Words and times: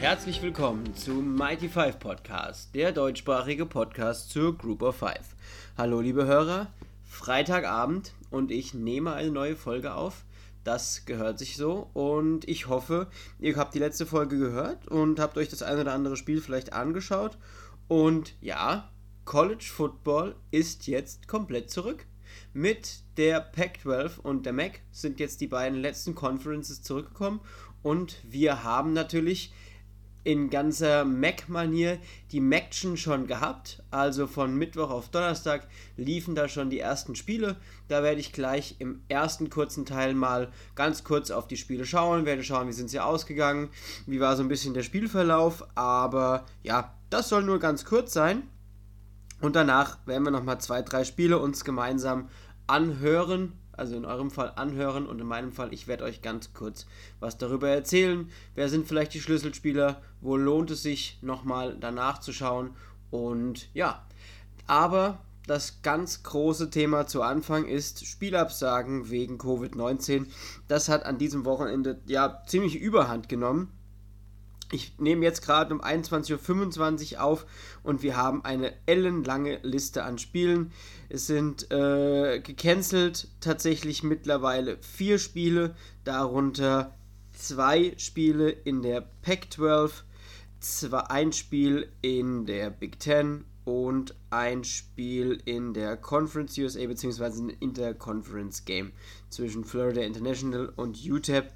herzlich 0.00 0.40
willkommen 0.40 0.94
zu 0.94 1.12
Mighty 1.12 1.68
Five 1.68 1.98
Podcast, 1.98 2.74
der 2.74 2.90
deutschsprachige 2.90 3.66
Podcast 3.66 4.30
zur 4.30 4.56
Group 4.56 4.80
of 4.80 4.96
Five. 4.96 5.36
Hallo 5.76 6.00
liebe 6.00 6.24
Hörer, 6.24 6.68
Freitagabend 7.04 8.14
und 8.30 8.50
ich 8.50 8.72
nehme 8.72 9.12
eine 9.12 9.30
neue 9.30 9.56
Folge 9.56 9.92
auf. 9.92 10.24
Das 10.64 11.04
gehört 11.04 11.38
sich 11.38 11.58
so 11.58 11.90
und 11.92 12.48
ich 12.48 12.66
hoffe, 12.66 13.08
ihr 13.40 13.54
habt 13.56 13.74
die 13.74 13.78
letzte 13.78 14.06
Folge 14.06 14.38
gehört 14.38 14.88
und 14.88 15.20
habt 15.20 15.36
euch 15.36 15.50
das 15.50 15.62
eine 15.62 15.82
oder 15.82 15.92
andere 15.92 16.16
Spiel 16.16 16.40
vielleicht 16.40 16.72
angeschaut. 16.72 17.36
Und 17.86 18.34
ja, 18.40 18.90
College 19.26 19.66
Football 19.70 20.34
ist 20.50 20.86
jetzt 20.86 21.28
komplett 21.28 21.70
zurück. 21.70 22.06
Mit 22.54 23.00
der 23.18 23.40
Pac-12 23.40 24.18
und 24.20 24.46
der 24.46 24.54
MAC 24.54 24.80
sind 24.92 25.20
jetzt 25.20 25.42
die 25.42 25.46
beiden 25.46 25.78
letzten 25.78 26.14
Conferences 26.14 26.82
zurückgekommen 26.82 27.40
und 27.82 28.16
wir 28.24 28.64
haben 28.64 28.94
natürlich 28.94 29.52
in 30.22 30.50
ganzer 30.50 31.04
Mac-Manier 31.04 31.98
die 32.32 32.40
Maction 32.40 32.96
schon 32.96 33.26
gehabt. 33.26 33.82
Also 33.90 34.26
von 34.26 34.54
Mittwoch 34.54 34.90
auf 34.90 35.08
Donnerstag 35.08 35.66
liefen 35.96 36.34
da 36.34 36.48
schon 36.48 36.70
die 36.70 36.80
ersten 36.80 37.14
Spiele. 37.14 37.56
Da 37.88 38.02
werde 38.02 38.20
ich 38.20 38.32
gleich 38.32 38.76
im 38.78 39.02
ersten 39.08 39.50
kurzen 39.50 39.86
Teil 39.86 40.14
mal 40.14 40.52
ganz 40.74 41.04
kurz 41.04 41.30
auf 41.30 41.48
die 41.48 41.56
Spiele 41.56 41.86
schauen, 41.86 42.26
werde 42.26 42.44
schauen, 42.44 42.68
wie 42.68 42.72
sind 42.72 42.90
sie 42.90 43.00
ausgegangen, 43.00 43.70
wie 44.06 44.20
war 44.20 44.36
so 44.36 44.42
ein 44.42 44.48
bisschen 44.48 44.74
der 44.74 44.82
Spielverlauf. 44.82 45.64
Aber 45.74 46.44
ja, 46.62 46.94
das 47.08 47.28
soll 47.28 47.42
nur 47.42 47.58
ganz 47.58 47.84
kurz 47.84 48.12
sein. 48.12 48.42
Und 49.40 49.56
danach 49.56 50.06
werden 50.06 50.24
wir 50.24 50.30
nochmal 50.30 50.60
zwei, 50.60 50.82
drei 50.82 51.04
Spiele 51.04 51.38
uns 51.38 51.64
gemeinsam 51.64 52.28
anhören 52.66 53.54
also 53.80 53.96
in 53.96 54.04
eurem 54.04 54.30
Fall 54.30 54.52
anhören 54.56 55.06
und 55.06 55.20
in 55.20 55.26
meinem 55.26 55.52
Fall, 55.52 55.72
ich 55.72 55.88
werde 55.88 56.04
euch 56.04 56.22
ganz 56.22 56.52
kurz 56.52 56.86
was 57.18 57.38
darüber 57.38 57.68
erzählen. 57.68 58.30
Wer 58.54 58.68
sind 58.68 58.86
vielleicht 58.86 59.14
die 59.14 59.20
Schlüsselspieler? 59.20 60.00
Wo 60.20 60.36
lohnt 60.36 60.70
es 60.70 60.82
sich 60.82 61.18
nochmal 61.22 61.76
danach 61.80 62.18
zu 62.18 62.32
schauen? 62.32 62.76
Und 63.10 63.68
ja, 63.74 64.04
aber 64.66 65.18
das 65.46 65.82
ganz 65.82 66.22
große 66.22 66.70
Thema 66.70 67.06
zu 67.06 67.22
Anfang 67.22 67.66
ist 67.66 68.06
Spielabsagen 68.06 69.10
wegen 69.10 69.38
Covid-19. 69.38 70.26
Das 70.68 70.88
hat 70.88 71.04
an 71.04 71.18
diesem 71.18 71.44
Wochenende 71.44 72.00
ja 72.06 72.42
ziemlich 72.46 72.78
überhand 72.78 73.28
genommen. 73.28 73.72
Ich 74.72 74.98
nehme 74.98 75.24
jetzt 75.24 75.44
gerade 75.44 75.74
um 75.74 75.82
21.25 75.82 77.14
Uhr 77.14 77.22
auf 77.22 77.46
und 77.82 78.02
wir 78.02 78.16
haben 78.16 78.44
eine 78.44 78.72
ellenlange 78.86 79.58
Liste 79.62 80.04
an 80.04 80.18
Spielen. 80.18 80.72
Es 81.08 81.26
sind 81.26 81.70
äh, 81.72 82.40
gecancelt 82.40 83.28
tatsächlich 83.40 84.04
mittlerweile 84.04 84.78
vier 84.78 85.18
Spiele, 85.18 85.74
darunter 86.04 86.94
zwei 87.32 87.94
Spiele 87.96 88.50
in 88.50 88.82
der 88.82 89.00
Pac-12, 89.22 89.90
ein 91.08 91.32
Spiel 91.32 91.88
in 92.02 92.46
der 92.46 92.70
Big 92.70 93.00
Ten 93.00 93.44
und 93.64 94.14
ein 94.30 94.64
Spiel 94.64 95.40
in 95.44 95.74
der 95.74 95.96
Conference 95.96 96.56
USA 96.58 96.86
bzw. 96.86 97.24
ein 97.24 97.50
Interconference 97.50 98.64
Game 98.64 98.92
zwischen 99.28 99.64
Florida 99.64 100.02
International 100.02 100.72
und 100.76 100.98
UTEP. 101.04 101.52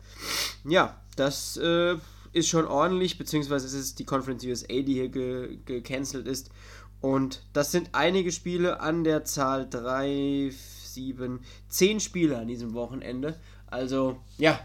Ja, 0.65 1.01
das 1.17 1.57
äh, 1.57 1.97
ist 2.35 2.49
schon 2.49 2.67
ordentlich, 2.67 3.19
beziehungsweise 3.19 3.67
es 3.67 3.75
ist 3.75 3.99
die 3.99 4.05
Conference 4.05 4.45
USA, 4.45 4.67
die 4.67 4.95
hier 4.95 5.09
ge 5.09 5.59
gecancelt 5.65 6.27
ist. 6.27 6.51
Und 7.01 7.43
das 7.53 7.71
sind 7.71 7.91
einige 7.93 8.33
Spiele 8.33 8.81
an 8.81 9.05
der 9.05 9.25
Zahl 9.25 9.69
3, 9.69 10.51
7, 10.51 11.41
10 11.69 12.01
Spiele 12.01 12.39
an 12.39 12.49
diesem 12.49 12.73
Wochenende. 12.75 13.39
Also 13.67 14.19
ja, 14.39 14.59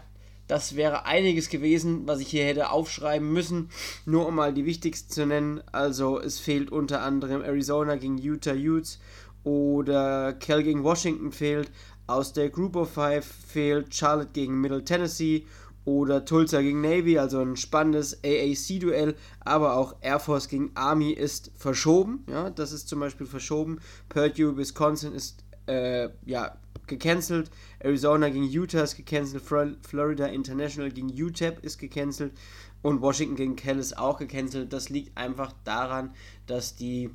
das 0.46 0.74
wäre 0.74 1.04
einiges 1.04 1.48
gewesen, 1.48 2.08
was 2.08 2.18
ich 2.18 2.28
hier 2.28 2.44
hätte 2.44 2.70
aufschreiben 2.70 3.32
müssen, 3.32 3.70
nur 4.04 4.26
um 4.26 4.34
mal 4.34 4.52
die 4.52 4.64
wichtigsten 4.64 5.12
zu 5.12 5.26
nennen. 5.26 5.60
Also 5.70 6.18
es 6.18 6.40
fehlt 6.40 6.72
unter 6.72 7.02
anderem 7.02 7.42
Arizona 7.42 7.96
gegen 7.96 8.18
Utah 8.18 8.54
Utes 8.54 8.98
oder 9.44 10.32
Cal 10.32 10.62
gegen 10.62 10.82
Washington 10.82 11.30
fehlt. 11.30 11.70
Aus 12.06 12.32
der 12.32 12.50
Group 12.50 12.74
of 12.74 12.90
Five 12.90 13.24
fehlt 13.24 13.94
Charlotte 13.94 14.30
gegen 14.32 14.60
Middle 14.60 14.84
Tennessee 14.84 15.46
oder 15.84 16.24
Tulsa 16.24 16.60
gegen 16.60 16.80
Navy, 16.80 17.18
also 17.18 17.40
ein 17.40 17.56
spannendes 17.56 18.22
AAC-Duell, 18.22 19.14
aber 19.40 19.76
auch 19.76 19.96
Air 20.00 20.20
Force 20.20 20.48
gegen 20.48 20.70
Army 20.74 21.12
ist 21.12 21.52
verschoben. 21.56 22.24
Ja, 22.28 22.50
das 22.50 22.72
ist 22.72 22.88
zum 22.88 23.00
Beispiel 23.00 23.26
verschoben. 23.26 23.80
Purdue, 24.08 24.56
Wisconsin 24.56 25.14
ist 25.14 25.44
äh, 25.66 26.08
ja 26.24 26.56
gecancelt. 26.86 27.50
Arizona 27.78 28.28
gegen 28.28 28.44
Utah 28.44 28.82
ist 28.82 28.96
gecancelt. 28.96 29.42
Florida 29.42 30.26
International 30.26 30.90
gegen 30.90 31.10
UTEP 31.10 31.64
ist 31.64 31.78
gecancelt. 31.78 32.32
Und 32.82 33.00
Washington 33.00 33.36
gegen 33.36 33.56
Cal 33.56 33.78
ist 33.78 33.96
auch 33.96 34.18
gecancelt. 34.18 34.72
Das 34.72 34.90
liegt 34.90 35.16
einfach 35.16 35.52
daran, 35.64 36.14
dass 36.46 36.76
die 36.76 37.10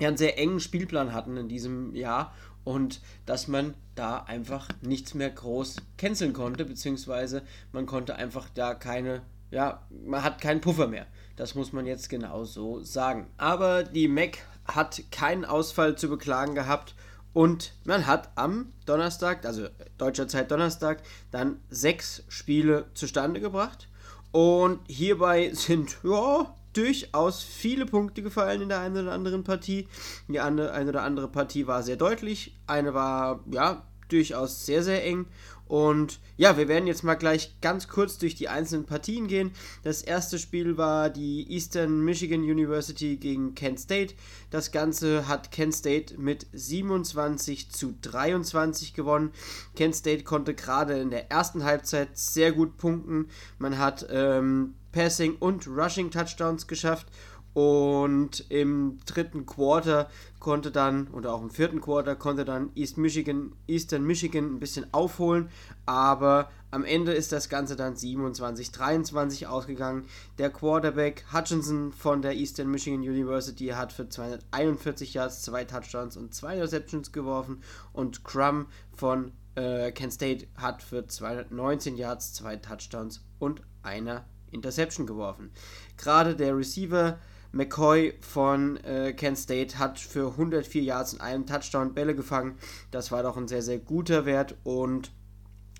einen 0.00 0.16
sehr 0.16 0.38
engen 0.38 0.60
Spielplan 0.60 1.12
hatten 1.12 1.36
in 1.36 1.48
diesem 1.48 1.94
Jahr 1.94 2.34
und 2.64 3.00
dass 3.26 3.48
man 3.48 3.74
da 3.94 4.18
einfach 4.18 4.68
nichts 4.80 5.14
mehr 5.14 5.30
groß 5.30 5.76
canceln 5.96 6.32
konnte, 6.32 6.64
beziehungsweise 6.64 7.42
man 7.72 7.86
konnte 7.86 8.16
einfach 8.16 8.48
da 8.54 8.74
keine, 8.74 9.22
ja, 9.50 9.86
man 10.04 10.22
hat 10.22 10.40
keinen 10.40 10.60
Puffer 10.60 10.86
mehr. 10.86 11.06
Das 11.36 11.54
muss 11.54 11.72
man 11.72 11.86
jetzt 11.86 12.08
genau 12.08 12.44
so 12.44 12.80
sagen. 12.80 13.26
Aber 13.36 13.82
die 13.82 14.08
Mac 14.08 14.38
hat 14.64 15.02
keinen 15.10 15.44
Ausfall 15.44 15.96
zu 15.96 16.08
beklagen 16.08 16.54
gehabt 16.54 16.94
und 17.32 17.72
man 17.84 18.06
hat 18.06 18.30
am 18.34 18.72
Donnerstag, 18.84 19.44
also 19.46 19.68
deutscher 19.98 20.28
Zeit 20.28 20.50
Donnerstag, 20.50 21.02
dann 21.30 21.60
sechs 21.70 22.24
Spiele 22.28 22.86
zustande 22.94 23.40
gebracht. 23.40 23.88
Und 24.32 24.80
hierbei 24.86 25.50
sind, 25.54 25.98
ja, 26.02 26.54
durchaus 26.72 27.42
viele 27.42 27.86
Punkte 27.86 28.22
gefallen 28.22 28.62
in 28.62 28.68
der 28.68 28.80
einen 28.80 28.96
oder 28.96 29.12
anderen 29.12 29.44
Partie. 29.44 29.88
Die 30.28 30.40
eine, 30.40 30.72
eine 30.72 30.90
oder 30.90 31.02
andere 31.02 31.28
Partie 31.28 31.66
war 31.66 31.82
sehr 31.82 31.96
deutlich, 31.96 32.56
eine 32.66 32.94
war 32.94 33.40
ja 33.50 33.86
durchaus 34.08 34.66
sehr, 34.66 34.82
sehr 34.82 35.04
eng. 35.04 35.26
Und 35.72 36.20
ja, 36.36 36.58
wir 36.58 36.68
werden 36.68 36.86
jetzt 36.86 37.02
mal 37.02 37.14
gleich 37.14 37.58
ganz 37.62 37.88
kurz 37.88 38.18
durch 38.18 38.34
die 38.34 38.50
einzelnen 38.50 38.84
Partien 38.84 39.26
gehen. 39.26 39.52
Das 39.84 40.02
erste 40.02 40.38
Spiel 40.38 40.76
war 40.76 41.08
die 41.08 41.50
Eastern 41.50 42.04
Michigan 42.04 42.42
University 42.42 43.16
gegen 43.16 43.54
Kent 43.54 43.80
State. 43.80 44.14
Das 44.50 44.70
Ganze 44.70 45.28
hat 45.28 45.50
Kent 45.50 45.74
State 45.74 46.18
mit 46.18 46.46
27 46.52 47.70
zu 47.70 47.94
23 48.02 48.92
gewonnen. 48.92 49.30
Kent 49.74 49.94
State 49.94 50.24
konnte 50.24 50.52
gerade 50.52 51.00
in 51.00 51.08
der 51.08 51.30
ersten 51.30 51.64
Halbzeit 51.64 52.18
sehr 52.18 52.52
gut 52.52 52.76
punkten. 52.76 53.28
Man 53.58 53.78
hat 53.78 54.06
ähm, 54.10 54.74
Passing 54.92 55.36
und 55.36 55.66
Rushing 55.66 56.10
Touchdowns 56.10 56.66
geschafft. 56.66 57.06
Und 57.54 58.46
im 58.48 58.98
dritten 59.04 59.44
Quarter 59.44 60.08
konnte 60.40 60.70
dann, 60.70 61.08
oder 61.08 61.34
auch 61.34 61.42
im 61.42 61.50
vierten 61.50 61.82
Quarter, 61.82 62.16
konnte 62.16 62.46
dann 62.46 62.70
East 62.74 62.96
Michigan, 62.96 63.52
Eastern 63.66 64.04
Michigan 64.04 64.54
ein 64.54 64.58
bisschen 64.58 64.86
aufholen. 64.94 65.50
Aber 65.84 66.50
am 66.70 66.84
Ende 66.84 67.12
ist 67.12 67.30
das 67.30 67.50
Ganze 67.50 67.76
dann 67.76 67.94
27-23 67.94 69.46
ausgegangen. 69.46 70.06
Der 70.38 70.48
Quarterback 70.48 71.26
Hutchinson 71.30 71.92
von 71.92 72.22
der 72.22 72.34
Eastern 72.34 72.70
Michigan 72.70 73.00
University 73.00 73.66
hat 73.66 73.92
für 73.92 74.08
241 74.08 75.12
Yards 75.12 75.42
zwei 75.42 75.64
Touchdowns 75.64 76.16
und 76.16 76.34
zwei 76.34 76.54
Interceptions 76.54 77.12
geworfen. 77.12 77.62
Und 77.92 78.24
Crum 78.24 78.66
von 78.96 79.32
äh, 79.56 79.92
Kent 79.92 80.14
State 80.14 80.46
hat 80.56 80.82
für 80.82 81.06
219 81.06 81.98
Yards 81.98 82.32
zwei 82.32 82.56
Touchdowns 82.56 83.22
und 83.38 83.60
einer 83.82 84.24
Interception 84.52 85.06
geworfen. 85.06 85.50
Gerade 85.96 86.36
der 86.36 86.56
Receiver 86.56 87.18
McCoy 87.52 88.14
von 88.20 88.78
äh, 88.78 89.12
Kent 89.12 89.38
State 89.38 89.78
hat 89.78 89.98
für 89.98 90.30
104 90.30 90.82
Yards 90.82 91.14
und 91.14 91.20
einen 91.20 91.46
Touchdown 91.46 91.94
Bälle 91.94 92.14
gefangen. 92.14 92.56
Das 92.90 93.12
war 93.12 93.22
doch 93.22 93.36
ein 93.36 93.48
sehr, 93.48 93.62
sehr 93.62 93.78
guter 93.78 94.24
Wert 94.24 94.56
und 94.64 95.12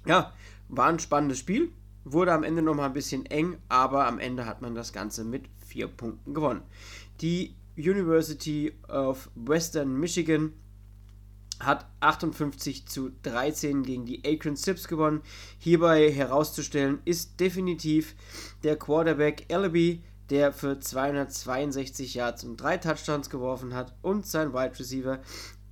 ja, 0.06 0.33
war 0.69 0.89
ein 0.89 0.98
spannendes 0.98 1.39
Spiel. 1.39 1.71
Wurde 2.04 2.33
am 2.33 2.42
Ende 2.42 2.63
nochmal 2.63 2.86
ein 2.86 2.92
bisschen 2.92 3.27
eng, 3.27 3.59
aber 3.69 4.07
am 4.07 4.19
Ende 4.19 4.45
hat 4.45 4.60
man 4.60 4.74
das 4.74 4.92
Ganze 4.92 5.24
mit 5.24 5.45
vier 5.65 5.86
Punkten 5.86 6.34
gewonnen. 6.34 6.63
Die 7.21 7.54
University 7.77 8.72
of 8.89 9.30
Western 9.34 9.98
Michigan 9.98 10.53
hat 11.64 11.86
58 12.00 12.86
zu 12.86 13.10
13 13.22 13.82
gegen 13.82 14.04
die 14.04 14.22
Akron 14.24 14.56
Sips 14.56 14.88
gewonnen. 14.88 15.22
Hierbei 15.59 16.10
herauszustellen 16.10 17.00
ist 17.04 17.41
definitiv 17.41 18.14
der 18.62 18.76
Quarterback 18.76 19.47
Ellaby, 19.48 20.03
der 20.30 20.53
für 20.53 20.78
262 20.78 22.14
Yards 22.14 22.44
und 22.44 22.56
drei 22.56 22.78
Touchdowns 22.78 23.30
geworfen 23.30 23.74
hat 23.74 23.94
und 24.03 24.26
sein 24.26 24.53
Wide 24.53 24.78
Receiver 24.78 25.20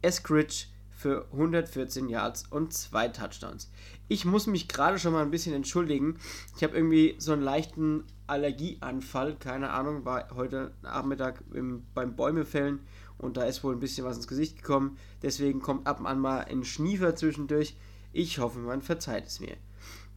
Eskridge 0.03 0.67
für 0.91 1.27
114 1.33 2.11
Yards 2.11 2.45
und 2.51 2.75
zwei 2.75 3.09
Touchdowns. 3.09 3.71
Ich 4.09 4.27
muss 4.27 4.47
mich 4.47 4.69
gerade 4.69 4.99
schon 4.99 5.15
mal 5.15 5.23
ein 5.23 5.31
bisschen 5.31 5.55
entschuldigen. 5.55 6.19
Ich 6.57 6.63
habe 6.63 6.77
irgendwie 6.77 7.15
so 7.19 7.33
einen 7.33 7.43
leichten 7.43 8.05
Allergieanfall, 8.27 9.37
keine 9.37 9.71
Ahnung, 9.71 10.05
war 10.05 10.29
heute 10.35 10.73
Nachmittag 10.83 11.43
im, 11.55 11.87
beim 11.95 12.17
Bäumefällen 12.17 12.81
und 13.21 13.37
da 13.37 13.45
ist 13.45 13.63
wohl 13.63 13.75
ein 13.75 13.81
bisschen 13.81 14.05
was 14.05 14.17
ins 14.17 14.29
Gesicht 14.29 14.57
gekommen. 14.57 14.97
Deswegen 15.23 15.61
kommt 15.61 15.87
ab 15.87 16.01
und 16.01 16.07
an 16.07 16.19
mal 16.19 16.41
ein 16.41 16.65
Schniefer 16.65 17.15
zwischendurch. 17.15 17.77
Ich 18.13 18.39
hoffe, 18.39 18.59
man 18.59 18.83
verzeiht 18.83 19.27
es 19.27 19.41
mir. 19.41 19.57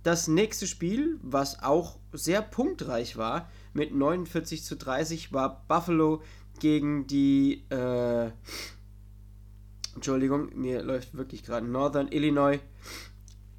Das 0.04 0.28
nächste 0.28 0.68
Spiel, 0.68 1.20
was 1.22 1.62
auch 1.62 1.98
sehr 2.12 2.42
punktreich 2.42 3.18
war, 3.18 3.50
mit 3.74 3.94
49 3.94 4.64
zu 4.64 4.76
30, 4.76 5.32
war 5.32 5.66
Buffalo 5.68 6.22
gegen 6.60 7.08
die, 7.08 7.64
äh, 7.70 8.32
Entschuldigung, 9.96 10.50
mir 10.56 10.82
läuft 10.82 11.16
wirklich 11.16 11.44
gerade 11.44 11.66
Northern 11.66 12.12
Illinois 12.12 12.60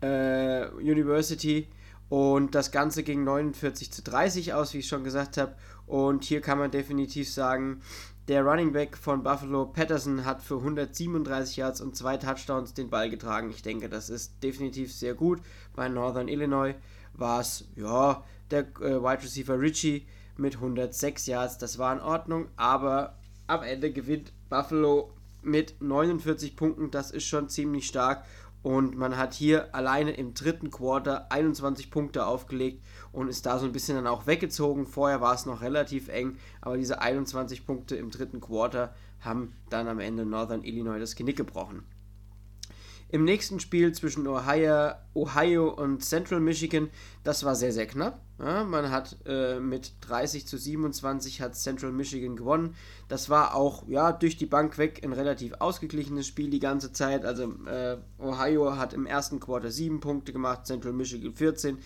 äh, 0.00 0.68
University 0.68 1.68
und 2.08 2.54
das 2.54 2.70
Ganze 2.70 3.02
ging 3.02 3.24
49 3.24 3.90
zu 3.90 4.02
30 4.02 4.52
aus, 4.52 4.74
wie 4.74 4.78
ich 4.78 4.88
schon 4.88 5.04
gesagt 5.04 5.36
habe. 5.36 5.56
Und 5.86 6.24
hier 6.24 6.40
kann 6.40 6.58
man 6.58 6.70
definitiv 6.70 7.30
sagen, 7.30 7.80
der 8.28 8.42
Running 8.42 8.72
Back 8.72 8.96
von 8.96 9.22
Buffalo, 9.22 9.66
Patterson, 9.66 10.24
hat 10.24 10.42
für 10.42 10.56
137 10.56 11.56
Yards 11.56 11.80
und 11.80 11.94
zwei 11.94 12.16
Touchdowns 12.16 12.72
den 12.72 12.88
Ball 12.88 13.10
getragen. 13.10 13.50
Ich 13.50 13.62
denke, 13.62 13.88
das 13.88 14.08
ist 14.08 14.42
definitiv 14.42 14.92
sehr 14.92 15.14
gut. 15.14 15.40
Bei 15.74 15.88
Northern 15.88 16.28
Illinois 16.28 16.74
war 17.12 17.40
es, 17.40 17.68
ja, 17.76 18.24
der 18.50 18.60
äh, 18.80 19.02
Wide 19.02 19.22
Receiver 19.22 19.60
Richie 19.60 20.06
mit 20.36 20.56
106 20.56 21.26
Yards. 21.26 21.58
Das 21.58 21.78
war 21.78 21.92
in 21.92 22.00
Ordnung, 22.00 22.48
aber 22.56 23.18
am 23.46 23.62
Ende 23.62 23.92
gewinnt 23.92 24.32
Buffalo 24.48 25.12
mit 25.42 25.80
49 25.80 26.56
Punkten. 26.56 26.90
Das 26.90 27.10
ist 27.10 27.24
schon 27.24 27.50
ziemlich 27.50 27.86
stark. 27.86 28.24
Und 28.64 28.96
man 28.96 29.18
hat 29.18 29.34
hier 29.34 29.74
alleine 29.74 30.12
im 30.12 30.32
dritten 30.32 30.70
Quarter 30.70 31.30
21 31.30 31.90
Punkte 31.90 32.24
aufgelegt 32.24 32.82
und 33.12 33.28
ist 33.28 33.44
da 33.44 33.58
so 33.58 33.66
ein 33.66 33.72
bisschen 33.72 33.94
dann 33.94 34.06
auch 34.06 34.26
weggezogen. 34.26 34.86
Vorher 34.86 35.20
war 35.20 35.34
es 35.34 35.44
noch 35.44 35.60
relativ 35.60 36.08
eng, 36.08 36.38
aber 36.62 36.78
diese 36.78 37.02
21 37.02 37.66
Punkte 37.66 37.94
im 37.94 38.10
dritten 38.10 38.40
Quarter 38.40 38.94
haben 39.20 39.52
dann 39.68 39.86
am 39.86 40.00
Ende 40.00 40.24
Northern 40.24 40.64
Illinois 40.64 40.98
das 40.98 41.14
Genick 41.14 41.36
gebrochen. 41.36 41.82
Im 43.14 43.22
nächsten 43.22 43.60
Spiel 43.60 43.92
zwischen 43.92 44.26
Ohio, 44.26 44.90
Ohio 45.14 45.68
und 45.68 46.04
Central 46.04 46.40
Michigan, 46.40 46.90
das 47.22 47.44
war 47.44 47.54
sehr, 47.54 47.70
sehr 47.72 47.86
knapp. 47.86 48.20
Ja, 48.40 48.64
man 48.64 48.90
hat 48.90 49.18
äh, 49.24 49.60
mit 49.60 49.92
30 50.00 50.48
zu 50.48 50.58
27 50.58 51.40
hat 51.40 51.54
Central 51.54 51.92
Michigan 51.92 52.34
gewonnen. 52.34 52.74
Das 53.06 53.30
war 53.30 53.54
auch 53.54 53.86
ja, 53.86 54.10
durch 54.10 54.36
die 54.36 54.46
Bank 54.46 54.78
weg 54.78 55.02
ein 55.04 55.12
relativ 55.12 55.52
ausgeglichenes 55.60 56.26
Spiel 56.26 56.50
die 56.50 56.58
ganze 56.58 56.92
Zeit. 56.92 57.24
Also 57.24 57.54
äh, 57.66 57.98
Ohio 58.18 58.76
hat 58.76 58.92
im 58.92 59.06
ersten 59.06 59.38
Quarter 59.38 59.70
7 59.70 60.00
Punkte 60.00 60.32
gemacht, 60.32 60.66
Central 60.66 60.92
Michigan 60.92 61.32
14. 61.32 61.78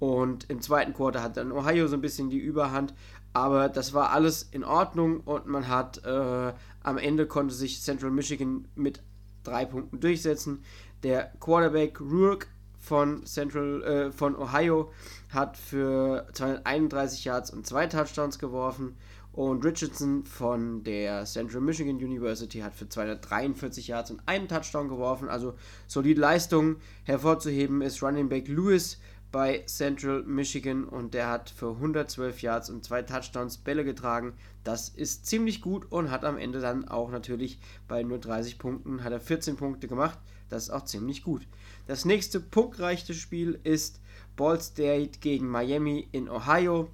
Und 0.00 0.50
im 0.50 0.62
zweiten 0.62 0.94
Quarter 0.94 1.22
hat 1.22 1.36
dann 1.36 1.52
Ohio 1.52 1.86
so 1.86 1.94
ein 1.94 2.00
bisschen 2.00 2.28
die 2.28 2.40
Überhand. 2.40 2.92
Aber 3.34 3.68
das 3.68 3.94
war 3.94 4.10
alles 4.10 4.48
in 4.50 4.64
Ordnung 4.64 5.20
und 5.20 5.46
man 5.46 5.68
hat 5.68 6.04
äh, 6.04 6.52
am 6.82 6.98
Ende 6.98 7.28
konnte 7.28 7.54
sich 7.54 7.80
Central 7.82 8.10
Michigan 8.10 8.66
mit 8.74 9.00
drei 9.44 9.64
Punkten 9.64 10.00
durchsetzen. 10.00 10.62
Der 11.02 11.32
Quarterback 11.40 12.00
Rourke 12.00 12.46
von 12.78 13.24
Central 13.26 13.82
äh, 13.82 14.12
von 14.12 14.36
Ohio 14.36 14.92
hat 15.30 15.56
für 15.56 16.26
231 16.32 17.24
Yards 17.24 17.50
und 17.50 17.66
zwei 17.66 17.86
Touchdowns 17.86 18.38
geworfen 18.38 18.96
und 19.32 19.64
Richardson 19.64 20.24
von 20.24 20.84
der 20.84 21.24
Central 21.24 21.62
Michigan 21.62 21.96
University 21.96 22.58
hat 22.58 22.74
für 22.74 22.86
243 22.86 23.88
Yards 23.88 24.10
und 24.10 24.20
einen 24.26 24.46
Touchdown 24.46 24.88
geworfen. 24.88 25.28
Also 25.28 25.54
solide 25.86 26.20
Leistung. 26.20 26.76
Hervorzuheben 27.04 27.80
ist 27.80 28.02
Running 28.02 28.28
Back 28.28 28.48
Lewis 28.48 28.98
bei 29.32 29.64
Central 29.66 30.22
Michigan 30.24 30.84
und 30.84 31.14
der 31.14 31.28
hat 31.28 31.48
für 31.50 31.70
112 31.70 32.42
Yards 32.42 32.68
und 32.68 32.84
zwei 32.84 33.02
Touchdowns 33.02 33.56
Bälle 33.56 33.82
getragen. 33.82 34.34
Das 34.62 34.90
ist 34.90 35.26
ziemlich 35.26 35.62
gut 35.62 35.90
und 35.90 36.10
hat 36.10 36.24
am 36.24 36.36
Ende 36.36 36.60
dann 36.60 36.86
auch 36.86 37.10
natürlich 37.10 37.58
bei 37.88 38.02
nur 38.02 38.18
30 38.18 38.58
Punkten 38.58 39.02
hat 39.02 39.12
er 39.12 39.20
14 39.20 39.56
Punkte 39.56 39.88
gemacht. 39.88 40.18
Das 40.50 40.64
ist 40.64 40.70
auch 40.70 40.84
ziemlich 40.84 41.24
gut. 41.24 41.46
Das 41.86 42.04
nächste 42.04 42.38
punktreiche 42.38 43.14
Spiel 43.14 43.58
ist 43.64 44.00
Ball 44.36 44.60
State 44.60 45.18
gegen 45.20 45.48
Miami 45.48 46.08
in 46.12 46.28
Ohio. 46.28 46.90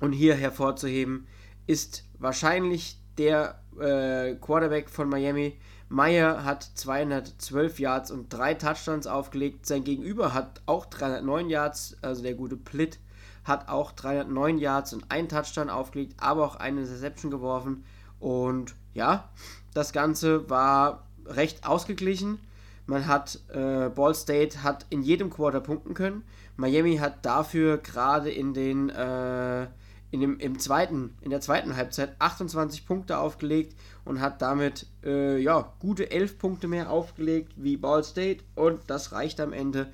Und 0.00 0.12
hier 0.12 0.34
hervorzuheben 0.34 1.26
ist 1.66 2.04
wahrscheinlich 2.18 2.98
der 3.16 3.62
äh, 3.80 4.34
Quarterback 4.34 4.90
von 4.90 5.08
Miami, 5.08 5.58
Meyer 5.88 6.44
hat 6.44 6.68
212 6.74 7.78
Yards 7.78 8.10
und 8.10 8.32
drei 8.32 8.54
Touchdowns 8.54 9.06
aufgelegt. 9.06 9.66
Sein 9.66 9.84
Gegenüber 9.84 10.34
hat 10.34 10.60
auch 10.66 10.86
309 10.86 11.48
Yards, 11.48 11.96
also 12.02 12.22
der 12.22 12.34
gute 12.34 12.56
Plitt 12.56 12.98
hat 13.44 13.68
auch 13.68 13.92
309 13.92 14.58
Yards 14.58 14.92
und 14.92 15.10
einen 15.10 15.28
Touchdown 15.28 15.70
aufgelegt, 15.70 16.14
aber 16.18 16.44
auch 16.44 16.56
eine 16.56 16.80
Interception 16.80 17.30
geworfen. 17.30 17.84
Und 18.18 18.74
ja, 18.92 19.28
das 19.72 19.92
Ganze 19.92 20.50
war 20.50 21.06
recht 21.26 21.66
ausgeglichen. 21.66 22.40
Man 22.86 23.06
hat, 23.06 23.40
äh, 23.52 23.88
Ball 23.88 24.14
State 24.14 24.62
hat 24.62 24.86
in 24.90 25.02
jedem 25.02 25.30
Quarter 25.30 25.60
punkten 25.60 25.94
können. 25.94 26.24
Miami 26.56 26.96
hat 26.96 27.24
dafür 27.24 27.78
gerade 27.78 28.30
in 28.30 28.54
den 28.54 28.88
äh, 28.88 29.66
in 30.10 30.20
dem, 30.20 30.38
im 30.38 30.58
zweiten, 30.58 31.16
in 31.20 31.30
der 31.30 31.40
zweiten 31.40 31.76
Halbzeit 31.76 32.16
28 32.20 32.86
Punkte 32.86 33.18
aufgelegt 33.18 33.76
und 34.04 34.20
hat 34.20 34.40
damit 34.40 34.86
äh, 35.04 35.38
ja, 35.38 35.74
gute 35.80 36.10
11 36.10 36.38
Punkte 36.38 36.68
mehr 36.68 36.90
aufgelegt 36.90 37.52
wie 37.56 37.76
Ball 37.76 38.04
State. 38.04 38.44
Und 38.54 38.80
das 38.88 39.12
reicht 39.12 39.40
am 39.40 39.52
Ende, 39.52 39.92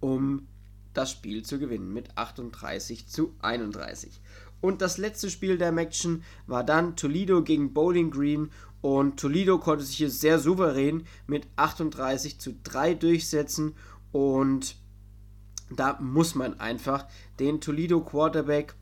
um 0.00 0.46
das 0.92 1.10
Spiel 1.10 1.44
zu 1.44 1.58
gewinnen 1.58 1.92
mit 1.92 2.16
38 2.16 3.08
zu 3.08 3.34
31. 3.40 4.20
Und 4.60 4.82
das 4.82 4.98
letzte 4.98 5.30
Spiel 5.30 5.58
der 5.58 5.76
Action 5.76 6.22
war 6.46 6.64
dann 6.64 6.96
Toledo 6.96 7.42
gegen 7.42 7.72
Bowling 7.72 8.10
Green. 8.10 8.50
Und 8.80 9.18
Toledo 9.18 9.58
konnte 9.58 9.84
sich 9.84 9.96
hier 9.96 10.10
sehr 10.10 10.38
souverän 10.38 11.06
mit 11.26 11.46
38 11.56 12.38
zu 12.38 12.54
3 12.62 12.94
durchsetzen. 12.94 13.74
Und 14.12 14.76
da 15.70 15.98
muss 16.00 16.34
man 16.34 16.60
einfach 16.60 17.06
den 17.38 17.60
Toledo 17.60 18.00
Quarterback 18.00 18.74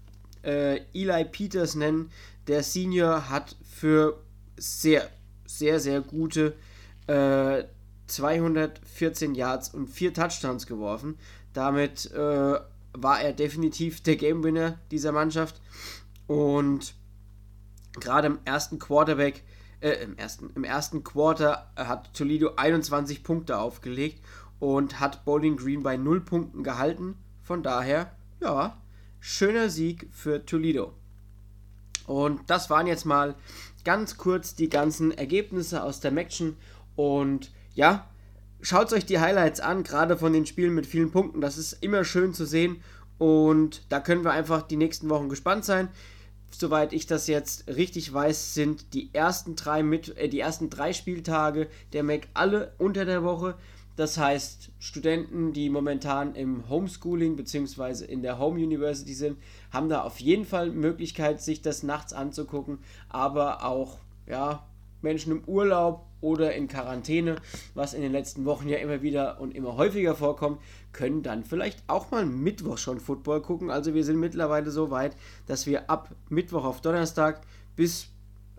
äh, 0.42 0.80
Eli 0.92 1.24
Peters 1.24 1.74
nennen. 1.74 2.10
Der 2.46 2.62
Senior 2.62 3.30
hat 3.30 3.56
für 3.62 4.20
sehr, 4.56 5.08
sehr, 5.46 5.80
sehr 5.80 6.00
gute 6.00 6.54
äh, 7.06 7.64
214 8.06 9.34
Yards 9.34 9.70
und 9.70 9.88
4 9.88 10.12
Touchdowns 10.14 10.66
geworfen. 10.66 11.18
Damit 11.52 12.10
äh, 12.12 12.58
war 12.92 13.20
er 13.20 13.32
definitiv 13.32 14.02
der 14.02 14.16
Game 14.16 14.44
Winner 14.44 14.78
dieser 14.90 15.12
Mannschaft. 15.12 15.60
Und 16.26 16.94
gerade 17.98 18.26
im 18.26 18.38
ersten 18.44 18.78
Quarterback, 18.78 19.42
äh, 19.80 19.92
im 20.02 20.16
ersten, 20.16 20.50
im 20.54 20.64
ersten 20.64 21.02
Quarter 21.02 21.70
hat 21.76 22.14
Toledo 22.14 22.54
21 22.56 23.22
Punkte 23.22 23.58
aufgelegt 23.58 24.20
und 24.64 24.98
hat 24.98 25.26
Bowling 25.26 25.58
Green 25.58 25.82
bei 25.82 25.98
0 25.98 26.22
Punkten 26.22 26.64
gehalten. 26.64 27.16
Von 27.42 27.62
daher, 27.62 28.10
ja, 28.40 28.80
schöner 29.20 29.68
Sieg 29.68 30.08
für 30.10 30.46
Toledo. 30.46 30.94
Und 32.06 32.40
das 32.46 32.70
waren 32.70 32.86
jetzt 32.86 33.04
mal 33.04 33.34
ganz 33.84 34.16
kurz 34.16 34.54
die 34.54 34.70
ganzen 34.70 35.12
Ergebnisse 35.12 35.82
aus 35.82 36.00
der 36.00 36.12
Maction. 36.12 36.56
Und 36.96 37.52
ja, 37.74 38.08
schaut 38.62 38.90
euch 38.94 39.04
die 39.04 39.20
Highlights 39.20 39.60
an, 39.60 39.82
gerade 39.82 40.16
von 40.16 40.32
den 40.32 40.46
Spielen 40.46 40.74
mit 40.74 40.86
vielen 40.86 41.10
Punkten. 41.10 41.42
Das 41.42 41.58
ist 41.58 41.74
immer 41.82 42.02
schön 42.02 42.32
zu 42.32 42.46
sehen. 42.46 42.80
Und 43.18 43.82
da 43.90 44.00
können 44.00 44.24
wir 44.24 44.32
einfach 44.32 44.62
die 44.62 44.78
nächsten 44.78 45.10
Wochen 45.10 45.28
gespannt 45.28 45.66
sein. 45.66 45.90
Soweit 46.50 46.94
ich 46.94 47.06
das 47.06 47.26
jetzt 47.26 47.68
richtig 47.68 48.14
weiß, 48.14 48.54
sind 48.54 48.94
die 48.94 49.10
ersten 49.12 49.56
drei, 49.56 49.82
mit, 49.82 50.16
äh, 50.16 50.30
die 50.30 50.40
ersten 50.40 50.70
drei 50.70 50.94
Spieltage 50.94 51.68
der 51.92 52.02
Mac 52.02 52.28
alle 52.32 52.72
unter 52.78 53.04
der 53.04 53.24
Woche. 53.24 53.56
Das 53.96 54.18
heißt, 54.18 54.72
Studenten, 54.80 55.52
die 55.52 55.70
momentan 55.70 56.34
im 56.34 56.68
Homeschooling 56.68 57.36
bzw. 57.36 58.04
in 58.04 58.22
der 58.22 58.38
Home 58.40 58.60
University 58.60 59.14
sind, 59.14 59.38
haben 59.70 59.88
da 59.88 60.02
auf 60.02 60.18
jeden 60.18 60.44
Fall 60.44 60.70
Möglichkeit, 60.70 61.40
sich 61.40 61.62
das 61.62 61.84
nachts 61.84 62.12
anzugucken, 62.12 62.78
aber 63.08 63.64
auch 63.64 63.98
ja, 64.26 64.66
Menschen 65.00 65.30
im 65.32 65.44
Urlaub 65.44 66.06
oder 66.20 66.54
in 66.54 66.66
Quarantäne, 66.66 67.36
was 67.74 67.94
in 67.94 68.02
den 68.02 68.10
letzten 68.10 68.44
Wochen 68.46 68.68
ja 68.68 68.78
immer 68.78 69.02
wieder 69.02 69.40
und 69.40 69.54
immer 69.54 69.76
häufiger 69.76 70.16
vorkommt, 70.16 70.60
können 70.92 71.22
dann 71.22 71.44
vielleicht 71.44 71.84
auch 71.86 72.10
mal 72.10 72.26
Mittwoch 72.26 72.78
schon 72.78 72.98
Football 72.98 73.42
gucken. 73.42 73.70
Also 73.70 73.94
wir 73.94 74.02
sind 74.02 74.18
mittlerweile 74.18 74.70
so 74.72 74.90
weit, 74.90 75.16
dass 75.46 75.66
wir 75.66 75.88
ab 75.88 76.08
Mittwoch 76.30 76.64
auf 76.64 76.80
Donnerstag 76.80 77.42
bis 77.76 78.08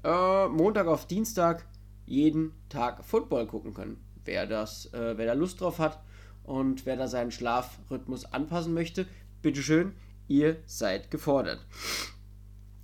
äh, 0.03 0.47
Montag 0.47 0.87
auf 0.87 1.07
Dienstag 1.07 1.65
jeden 2.05 2.53
Tag 2.69 3.03
Football 3.03 3.47
gucken 3.47 3.73
können 3.73 4.04
wer, 4.25 4.45
das, 4.47 4.87
äh, 4.93 5.17
wer 5.17 5.25
da 5.25 5.33
Lust 5.33 5.61
drauf 5.61 5.79
hat 5.79 5.99
und 6.43 6.85
wer 6.85 6.95
da 6.95 7.07
seinen 7.07 7.31
Schlafrhythmus 7.31 8.25
anpassen 8.25 8.73
möchte, 8.73 9.07
bitteschön, 9.41 9.93
ihr 10.27 10.57
seid 10.65 11.11
gefordert. 11.11 11.59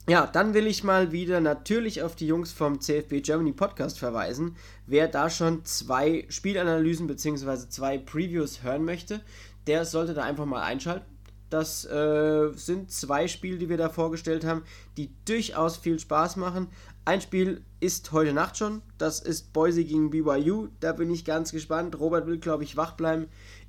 Ja, 0.09 0.25
dann 0.25 0.53
will 0.53 0.65
ich 0.65 0.83
mal 0.83 1.11
wieder 1.11 1.41
natürlich 1.41 2.01
auf 2.01 2.15
die 2.15 2.27
Jungs 2.27 2.51
vom 2.51 2.81
CFB 2.81 3.21
Germany 3.21 3.53
Podcast 3.53 3.99
verweisen. 3.99 4.55
Wer 4.87 5.07
da 5.07 5.29
schon 5.29 5.63
zwei 5.63 6.25
Spielanalysen 6.27 7.07
bzw. 7.07 7.69
zwei 7.69 7.97
Previews 7.99 8.63
hören 8.63 8.83
möchte, 8.83 9.21
der 9.67 9.85
sollte 9.85 10.13
da 10.13 10.23
einfach 10.23 10.45
mal 10.45 10.63
einschalten. 10.63 11.05
Das 11.51 11.85
äh, 11.85 12.49
sind 12.55 12.91
zwei 12.91 13.27
Spiele, 13.27 13.57
die 13.57 13.69
wir 13.69 13.77
da 13.77 13.89
vorgestellt 13.89 14.45
haben, 14.45 14.63
die 14.97 15.11
durchaus 15.25 15.77
viel 15.77 15.99
Spaß 15.99 16.37
machen. 16.37 16.67
Ein 17.03 17.19
Spiel 17.19 17.63
ist 17.79 18.11
heute 18.11 18.31
Nacht 18.31 18.57
schon. 18.57 18.83
Das 18.99 19.19
ist 19.19 19.53
Boise 19.53 19.83
gegen 19.83 20.11
BYU. 20.11 20.67
Da 20.81 20.93
bin 20.93 21.09
ich 21.09 21.25
ganz 21.25 21.51
gespannt. 21.51 21.99
Robert 21.99 22.27
will, 22.27 22.37
glaube 22.37 22.63
ich, 22.63 22.77
wach 22.77 22.91
bleiben. 22.91 23.27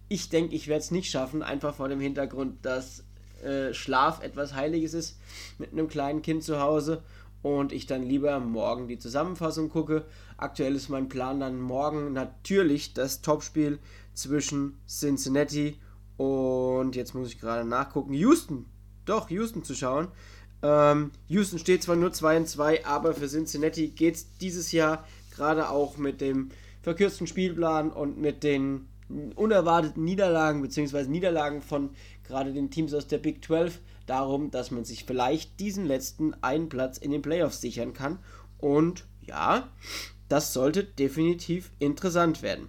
Ich 0.09 0.29
denke, 0.29 0.55
ich 0.55 0.69
werde 0.69 0.81
es 0.81 0.91
nicht 0.91 1.11
schaffen, 1.11 1.43
einfach 1.43 1.75
vor 1.75 1.89
dem 1.89 1.99
Hintergrund, 1.99 2.59
dass 2.67 3.05
äh, 3.43 3.73
Schlaf 3.73 4.23
etwas 4.23 4.53
Heiliges 4.53 4.93
ist 4.93 5.19
mit 5.57 5.73
einem 5.73 5.89
kleinen 5.89 6.21
Kind 6.21 6.45
zu 6.45 6.61
Hause 6.61 7.03
und 7.41 7.73
ich 7.73 7.87
dann 7.87 8.03
lieber 8.03 8.39
morgen 8.39 8.87
die 8.87 8.99
Zusammenfassung 8.99 9.71
gucke. 9.71 10.05
Aktuell 10.37 10.77
ist 10.77 10.91
mein 10.91 11.09
Plan 11.09 11.41
dann 11.41 11.59
morgen 11.59 12.13
natürlich 12.13 12.93
das 12.93 13.23
Topspiel 13.23 13.79
zwischen 14.13 14.79
Cincinnati 14.87 15.81
und 16.19 16.95
jetzt 16.95 17.15
muss 17.15 17.29
ich 17.29 17.41
gerade 17.41 17.67
nachgucken, 17.67 18.13
Houston. 18.13 18.67
Doch, 19.07 19.31
Houston 19.31 19.65
zu 19.65 19.75
schauen. 19.75 20.09
Ähm, 20.63 21.11
Houston 21.29 21.59
steht 21.59 21.83
zwar 21.83 21.97
nur 21.97 22.13
2 22.13 22.37
in 22.37 22.47
2, 22.47 22.87
aber 22.87 23.15
für 23.15 23.29
Cincinnati 23.29 23.89
geht 23.89 24.15
es 24.17 24.39
dieses 24.39 24.73
Jahr 24.73 25.07
gerade 25.35 25.69
auch 25.71 25.97
mit 25.97 26.21
dem 26.21 26.51
verkürzten 26.83 27.27
Spielplan 27.27 27.91
und 27.91 28.19
mit 28.19 28.43
den 28.43 28.89
unerwarteten 29.35 30.05
Niederlagen 30.05 30.63
bzw. 30.63 31.05
Niederlagen 31.05 31.63
von 31.63 31.91
gerade 32.25 32.53
den 32.53 32.71
Teams 32.71 32.95
aus 32.95 33.09
der 33.09 33.19
Big 33.19 33.45
12 33.45 33.81
darum, 34.07 34.51
dass 34.51 34.71
man 34.71 34.85
sich 34.85 35.05
vielleicht 35.05 35.61
diesen 35.61 35.87
letzten 35.87 36.35
einen 36.43 36.69
Platz 36.69 36.99
in 36.99 37.11
den 37.11 37.23
Playoffs 37.23 37.61
sichern 37.61 37.93
kann. 37.93 38.19
Und 38.59 39.07
ja, 39.21 39.69
das 40.29 40.53
sollte 40.53 40.85
definitiv 40.85 41.73
interessant 41.79 42.43
werden. 42.43 42.69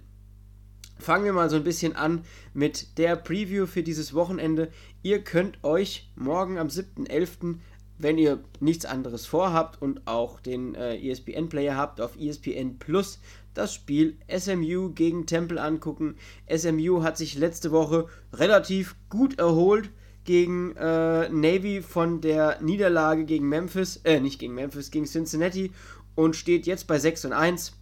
Fangen 0.98 1.24
wir 1.24 1.32
mal 1.32 1.50
so 1.50 1.56
ein 1.56 1.64
bisschen 1.64 1.96
an 1.96 2.24
mit 2.52 2.98
der 2.98 3.16
Preview 3.16 3.66
für 3.66 3.82
dieses 3.82 4.14
Wochenende. 4.14 4.70
Ihr 5.02 5.22
könnt 5.22 5.62
euch 5.64 6.10
morgen 6.14 6.56
am 6.58 6.68
7.11., 6.68 7.58
wenn 7.98 8.18
ihr 8.18 8.42
nichts 8.60 8.84
anderes 8.84 9.26
vorhabt 9.26 9.80
und 9.80 10.06
auch 10.06 10.40
den 10.40 10.74
äh, 10.74 10.96
ESPN-Player 10.96 11.76
habt, 11.76 12.00
auf 12.00 12.16
ESPN 12.18 12.78
Plus 12.78 13.20
das 13.54 13.72
Spiel 13.72 14.16
SMU 14.36 14.90
gegen 14.90 15.26
Temple 15.26 15.62
angucken. 15.62 16.16
SMU 16.54 17.02
hat 17.02 17.16
sich 17.16 17.38
letzte 17.38 17.70
Woche 17.70 18.06
relativ 18.32 18.96
gut 19.08 19.38
erholt 19.38 19.90
gegen 20.24 20.74
äh, 20.76 21.28
Navy 21.28 21.82
von 21.82 22.20
der 22.20 22.60
Niederlage 22.60 23.24
gegen 23.24 23.48
Memphis, 23.48 23.98
äh, 24.04 24.20
nicht 24.20 24.38
gegen 24.38 24.54
Memphis, 24.54 24.90
gegen 24.90 25.06
Cincinnati 25.06 25.70
und 26.14 26.34
steht 26.34 26.66
jetzt 26.66 26.86
bei 26.86 26.98
6 26.98 27.26
und 27.26 27.32
1. 27.32 27.72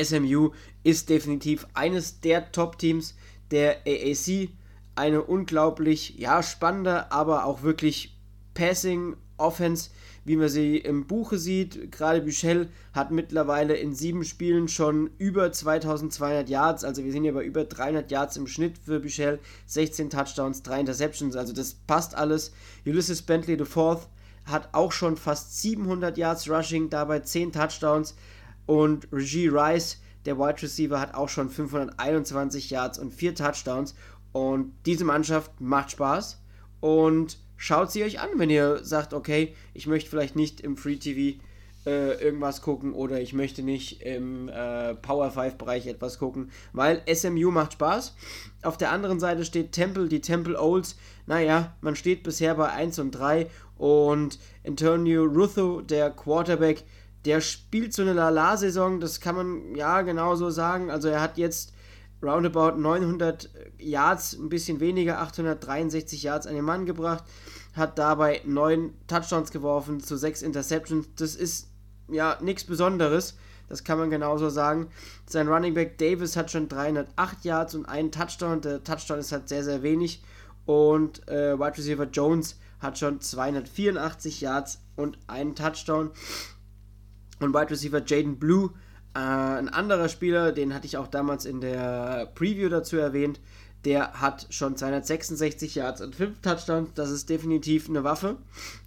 SMU 0.00 0.50
ist 0.82 1.08
definitiv 1.08 1.66
eines 1.74 2.20
der 2.20 2.50
Top-Teams 2.52 3.14
der 3.50 3.78
AAC. 3.86 4.50
Eine 4.96 5.22
unglaublich, 5.22 6.18
ja, 6.18 6.42
spannende, 6.42 7.10
aber 7.10 7.44
auch 7.44 7.62
wirklich 7.62 8.13
Passing 8.54 9.16
Offense, 9.36 9.90
wie 10.24 10.36
man 10.36 10.48
sie 10.48 10.78
im 10.78 11.06
Buche 11.06 11.38
sieht. 11.38 11.92
Gerade 11.92 12.22
Büchel 12.22 12.70
hat 12.92 13.10
mittlerweile 13.10 13.74
in 13.74 13.94
sieben 13.94 14.24
Spielen 14.24 14.68
schon 14.68 15.10
über 15.18 15.52
2200 15.52 16.48
Yards, 16.48 16.84
also 16.84 17.04
wir 17.04 17.12
sind 17.12 17.24
ja 17.24 17.32
bei 17.32 17.44
über 17.44 17.64
300 17.64 18.10
Yards 18.10 18.36
im 18.36 18.46
Schnitt 18.46 18.78
für 18.78 19.00
Büchel, 19.00 19.40
16 19.66 20.10
Touchdowns, 20.10 20.62
3 20.62 20.80
Interceptions, 20.80 21.36
also 21.36 21.52
das 21.52 21.74
passt 21.74 22.14
alles. 22.14 22.52
Ulysses 22.86 23.22
Bentley 23.22 23.54
IV 23.54 24.08
hat 24.44 24.68
auch 24.72 24.92
schon 24.92 25.16
fast 25.16 25.60
700 25.60 26.16
Yards 26.18 26.48
Rushing, 26.48 26.90
dabei 26.90 27.20
10 27.20 27.52
Touchdowns. 27.52 28.14
Und 28.66 29.08
Regie 29.12 29.48
Rice, 29.48 29.98
der 30.26 30.38
Wide 30.38 30.62
Receiver, 30.62 31.00
hat 31.00 31.14
auch 31.14 31.28
schon 31.28 31.50
521 31.50 32.70
Yards 32.70 32.98
und 32.98 33.12
4 33.12 33.34
Touchdowns. 33.34 33.94
Und 34.32 34.72
diese 34.86 35.04
Mannschaft 35.04 35.60
macht 35.60 35.92
Spaß. 35.92 36.40
Und 36.80 37.38
schaut 37.56 37.90
sie 37.92 38.04
euch 38.04 38.20
an, 38.20 38.30
wenn 38.36 38.50
ihr 38.50 38.84
sagt, 38.84 39.14
okay, 39.14 39.54
ich 39.72 39.86
möchte 39.86 40.10
vielleicht 40.10 40.36
nicht 40.36 40.60
im 40.60 40.76
Free 40.76 40.96
TV 40.96 41.38
äh, 41.86 42.22
irgendwas 42.22 42.62
gucken 42.62 42.92
oder 42.94 43.20
ich 43.20 43.32
möchte 43.32 43.62
nicht 43.62 44.02
im 44.02 44.48
äh, 44.48 44.94
Power 44.94 45.30
5 45.30 45.56
Bereich 45.56 45.86
etwas 45.86 46.18
gucken, 46.18 46.50
weil 46.72 47.02
SMU 47.12 47.50
macht 47.50 47.74
Spaß. 47.74 48.14
Auf 48.62 48.78
der 48.78 48.90
anderen 48.90 49.20
Seite 49.20 49.44
steht 49.44 49.72
Temple, 49.72 50.08
die 50.08 50.20
Temple 50.20 50.58
Olds. 50.58 50.96
Naja, 51.26 51.74
man 51.80 51.96
steht 51.96 52.22
bisher 52.22 52.54
bei 52.54 52.70
1 52.70 52.98
und 52.98 53.10
3 53.12 53.48
und 53.76 54.38
Antonio 54.66 55.24
Rutho, 55.24 55.82
der 55.82 56.10
Quarterback, 56.10 56.84
der 57.24 57.40
spielt 57.40 57.92
so 57.92 58.02
eine 58.02 58.12
Lala-Saison, 58.12 59.00
das 59.00 59.20
kann 59.20 59.34
man 59.34 59.74
ja 59.74 60.02
genauso 60.02 60.50
sagen. 60.50 60.90
Also 60.90 61.08
er 61.08 61.20
hat 61.20 61.38
jetzt 61.38 61.73
roundabout 62.24 62.76
900 62.76 63.50
Yards, 63.78 64.34
ein 64.34 64.48
bisschen 64.48 64.80
weniger, 64.80 65.20
863 65.20 66.22
Yards 66.22 66.46
an 66.46 66.54
den 66.54 66.64
Mann 66.64 66.86
gebracht, 66.86 67.24
hat 67.74 67.98
dabei 67.98 68.40
9 68.44 68.94
Touchdowns 69.06 69.50
geworfen 69.50 70.00
zu 70.00 70.16
6 70.16 70.42
Interceptions. 70.42 71.08
Das 71.16 71.34
ist 71.34 71.68
ja 72.08 72.38
nichts 72.40 72.64
Besonderes, 72.64 73.36
das 73.68 73.84
kann 73.84 73.98
man 73.98 74.10
genauso 74.10 74.48
sagen. 74.48 74.88
Sein 75.26 75.48
Running 75.48 75.74
Back 75.74 75.98
Davis 75.98 76.36
hat 76.36 76.50
schon 76.50 76.68
308 76.68 77.44
Yards 77.44 77.74
und 77.74 77.86
einen 77.86 78.12
Touchdown. 78.12 78.60
Der 78.60 78.82
Touchdown 78.84 79.18
ist 79.18 79.32
halt 79.32 79.48
sehr, 79.48 79.64
sehr 79.64 79.82
wenig. 79.82 80.22
Und 80.66 81.26
äh, 81.28 81.58
Wide 81.58 81.78
Receiver 81.78 82.04
Jones 82.04 82.58
hat 82.80 82.98
schon 82.98 83.20
284 83.20 84.40
Yards 84.40 84.80
und 84.96 85.18
einen 85.26 85.54
Touchdown. 85.54 86.10
Und 87.40 87.54
Wide 87.54 87.70
Receiver 87.70 88.02
Jaden 88.04 88.38
Blue 88.38 88.70
äh, 89.14 89.18
ein 89.18 89.68
anderer 89.68 90.08
Spieler, 90.08 90.52
den 90.52 90.74
hatte 90.74 90.86
ich 90.86 90.96
auch 90.96 91.06
damals 91.06 91.44
in 91.44 91.60
der 91.60 92.30
Preview 92.34 92.68
dazu 92.68 92.96
erwähnt, 92.96 93.40
der 93.84 94.14
hat 94.20 94.46
schon 94.50 94.76
266 94.76 95.74
Yards 95.74 96.00
und 96.00 96.14
5 96.14 96.40
Touchdowns. 96.40 96.90
Das 96.94 97.10
ist 97.10 97.28
definitiv 97.28 97.88
eine 97.88 98.02
Waffe. 98.02 98.36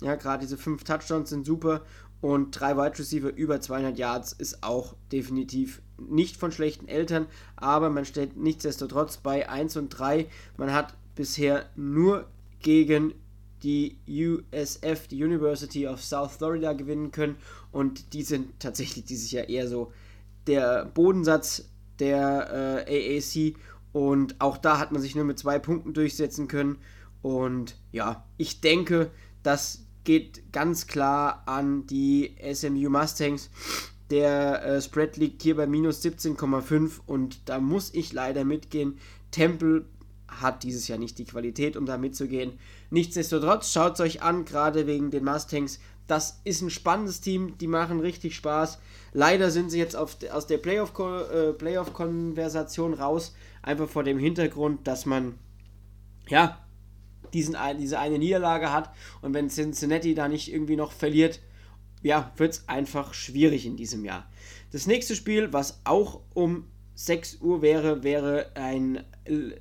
Ja, 0.01 0.15
gerade 0.15 0.41
diese 0.41 0.57
5 0.57 0.83
Touchdowns 0.83 1.29
sind 1.29 1.45
super. 1.45 1.81
Und 2.19 2.51
3 2.51 2.77
Wide 2.77 2.99
Receiver 2.99 3.29
über 3.35 3.61
200 3.61 3.97
Yards 3.97 4.33
ist 4.33 4.63
auch 4.63 4.95
definitiv 5.11 5.81
nicht 5.99 6.37
von 6.37 6.51
schlechten 6.51 6.87
Eltern. 6.87 7.27
Aber 7.55 7.89
man 7.89 8.05
steht 8.05 8.37
nichtsdestotrotz 8.37 9.17
bei 9.17 9.47
1 9.47 9.77
und 9.77 9.89
3. 9.89 10.27
Man 10.57 10.73
hat 10.73 10.95
bisher 11.15 11.69
nur 11.75 12.25
gegen 12.61 13.13
die 13.61 13.97
USF, 14.07 15.07
die 15.07 15.23
University 15.23 15.87
of 15.87 16.03
South 16.03 16.37
Florida, 16.37 16.73
gewinnen 16.73 17.11
können. 17.11 17.35
Und 17.71 18.13
die 18.13 18.23
sind 18.23 18.59
tatsächlich 18.59 19.05
dieses 19.05 19.31
Jahr 19.31 19.47
eher 19.47 19.67
so 19.67 19.91
der 20.47 20.85
Bodensatz 20.85 21.69
der 21.99 22.85
äh, 22.87 23.17
AAC 23.17 23.55
und 23.91 24.39
auch 24.39 24.57
da 24.57 24.79
hat 24.79 24.91
man 24.91 25.01
sich 25.01 25.15
nur 25.15 25.25
mit 25.25 25.39
zwei 25.39 25.59
Punkten 25.59 25.93
durchsetzen 25.93 26.47
können. 26.47 26.77
Und 27.21 27.77
ja, 27.91 28.25
ich 28.37 28.61
denke, 28.61 29.11
das 29.43 29.87
geht 30.03 30.53
ganz 30.53 30.87
klar 30.87 31.43
an 31.47 31.87
die 31.87 32.35
SMU 32.53 32.89
Mustangs. 32.89 33.49
Der 34.09 34.63
äh, 34.63 34.81
Spread 34.81 35.17
liegt 35.17 35.41
hier 35.41 35.57
bei 35.57 35.67
minus 35.67 36.01
17,5 36.03 36.99
und 37.05 37.49
da 37.49 37.59
muss 37.59 37.93
ich 37.93 38.13
leider 38.13 38.45
mitgehen. 38.45 38.99
Temple 39.31 39.85
hat 40.27 40.63
dieses 40.63 40.87
Jahr 40.87 40.99
nicht 40.99 41.17
die 41.17 41.25
Qualität, 41.25 41.75
um 41.75 41.85
da 41.85 41.97
mitzugehen. 41.97 42.53
Nichtsdestotrotz, 42.89 43.71
schaut 43.71 43.95
es 43.95 43.99
euch 43.99 44.21
an, 44.21 44.45
gerade 44.45 44.87
wegen 44.87 45.11
den 45.11 45.25
Mustangs. 45.25 45.79
Das 46.05 46.39
ist 46.43 46.61
ein 46.61 46.69
spannendes 46.69 47.19
Team, 47.19 47.57
die 47.57 47.67
machen 47.67 47.99
richtig 47.99 48.35
Spaß. 48.35 48.79
Leider 49.17 49.49
sind 49.49 49.71
sie 49.71 49.79
jetzt 49.79 49.95
auf, 49.95 50.17
aus 50.31 50.45
der 50.45 50.59
Playoff-Konversation 50.59 52.91
äh, 52.91 52.95
Playoff 52.95 53.03
raus, 53.03 53.33
einfach 53.63 53.89
vor 53.89 54.03
dem 54.03 54.19
Hintergrund, 54.19 54.85
dass 54.85 55.07
man 55.07 55.39
ja 56.29 56.63
diesen, 57.33 57.57
diese 57.79 57.97
eine 57.97 58.19
Niederlage 58.19 58.71
hat 58.71 58.91
und 59.23 59.33
wenn 59.33 59.49
Cincinnati 59.49 60.13
da 60.13 60.27
nicht 60.27 60.53
irgendwie 60.53 60.75
noch 60.75 60.91
verliert, 60.91 61.39
ja, 62.03 62.31
wird 62.37 62.53
es 62.53 62.69
einfach 62.69 63.15
schwierig 63.15 63.65
in 63.65 63.75
diesem 63.75 64.05
Jahr. 64.05 64.29
Das 64.71 64.85
nächste 64.85 65.15
Spiel, 65.15 65.51
was 65.51 65.81
auch 65.83 66.21
um 66.35 66.67
6 66.93 67.41
Uhr 67.41 67.63
wäre, 67.63 68.03
wäre 68.03 68.51
ein 68.53 69.03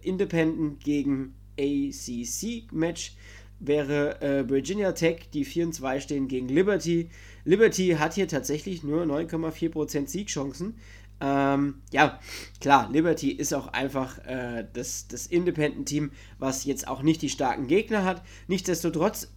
Independent 0.02 0.84
gegen 0.84 1.34
ACC-Match 1.58 3.16
wäre 3.58 4.20
äh, 4.20 4.48
Virginia 4.48 4.92
Tech, 4.92 5.28
die 5.32 5.44
4 5.44 5.66
und 5.66 5.72
2 5.72 6.00
stehen 6.00 6.28
gegen 6.28 6.48
Liberty. 6.48 7.10
Liberty 7.44 7.96
hat 7.98 8.14
hier 8.14 8.28
tatsächlich 8.28 8.82
nur 8.82 9.02
9,4% 9.04 10.08
Siegchancen. 10.08 10.74
Ähm, 11.20 11.82
ja, 11.92 12.20
klar, 12.60 12.90
Liberty 12.90 13.30
ist 13.30 13.54
auch 13.54 13.68
einfach 13.68 14.18
äh, 14.26 14.66
das, 14.72 15.08
das 15.08 15.26
Independent-Team, 15.26 16.10
was 16.38 16.64
jetzt 16.64 16.88
auch 16.88 17.02
nicht 17.02 17.22
die 17.22 17.30
starken 17.30 17.68
Gegner 17.68 18.04
hat. 18.04 18.22
Nichtsdestotrotz 18.48 19.32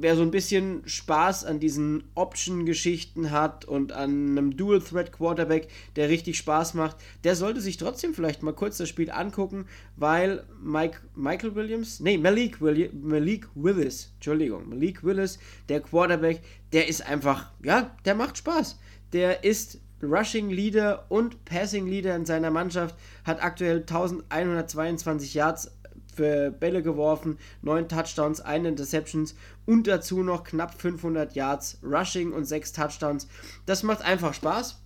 wer 0.00 0.16
so 0.16 0.22
ein 0.22 0.30
bisschen 0.30 0.82
Spaß 0.86 1.44
an 1.44 1.60
diesen 1.60 2.04
Option-Geschichten 2.14 3.30
hat 3.30 3.64
und 3.64 3.92
an 3.92 4.30
einem 4.30 4.56
Dual-Threat-Quarterback, 4.56 5.68
der 5.96 6.08
richtig 6.08 6.38
Spaß 6.38 6.74
macht, 6.74 6.96
der 7.24 7.36
sollte 7.36 7.60
sich 7.60 7.76
trotzdem 7.76 8.14
vielleicht 8.14 8.42
mal 8.42 8.52
kurz 8.52 8.78
das 8.78 8.88
Spiel 8.88 9.10
angucken, 9.10 9.66
weil 9.96 10.44
Mike, 10.62 10.98
Michael 11.14 11.54
Williams, 11.54 12.00
nee, 12.00 12.18
Malik, 12.18 12.60
Willi, 12.60 12.90
Malik 12.92 13.48
Willis, 13.54 14.12
Entschuldigung, 14.14 14.68
Malik 14.68 15.04
Willis, 15.04 15.38
der 15.68 15.80
Quarterback, 15.80 16.40
der 16.72 16.88
ist 16.88 17.06
einfach, 17.06 17.52
ja, 17.62 17.94
der 18.04 18.14
macht 18.14 18.38
Spaß. 18.38 18.78
Der 19.12 19.44
ist 19.44 19.80
Rushing 20.02 20.50
Leader 20.50 21.06
und 21.08 21.44
Passing 21.44 21.86
Leader 21.86 22.14
in 22.16 22.26
seiner 22.26 22.50
Mannschaft, 22.50 22.96
hat 23.24 23.42
aktuell 23.42 23.80
1122 23.80 25.34
Yards 25.34 25.70
Bälle 26.16 26.82
geworfen, 26.82 27.38
9 27.62 27.88
Touchdowns, 27.88 28.40
1 28.40 28.66
Interceptions 28.66 29.34
und 29.66 29.86
dazu 29.86 30.22
noch 30.22 30.44
knapp 30.44 30.80
500 30.80 31.34
Yards 31.34 31.78
Rushing 31.82 32.32
und 32.32 32.44
6 32.44 32.72
Touchdowns. 32.72 33.28
Das 33.66 33.82
macht 33.82 34.02
einfach 34.02 34.34
Spaß. 34.34 34.80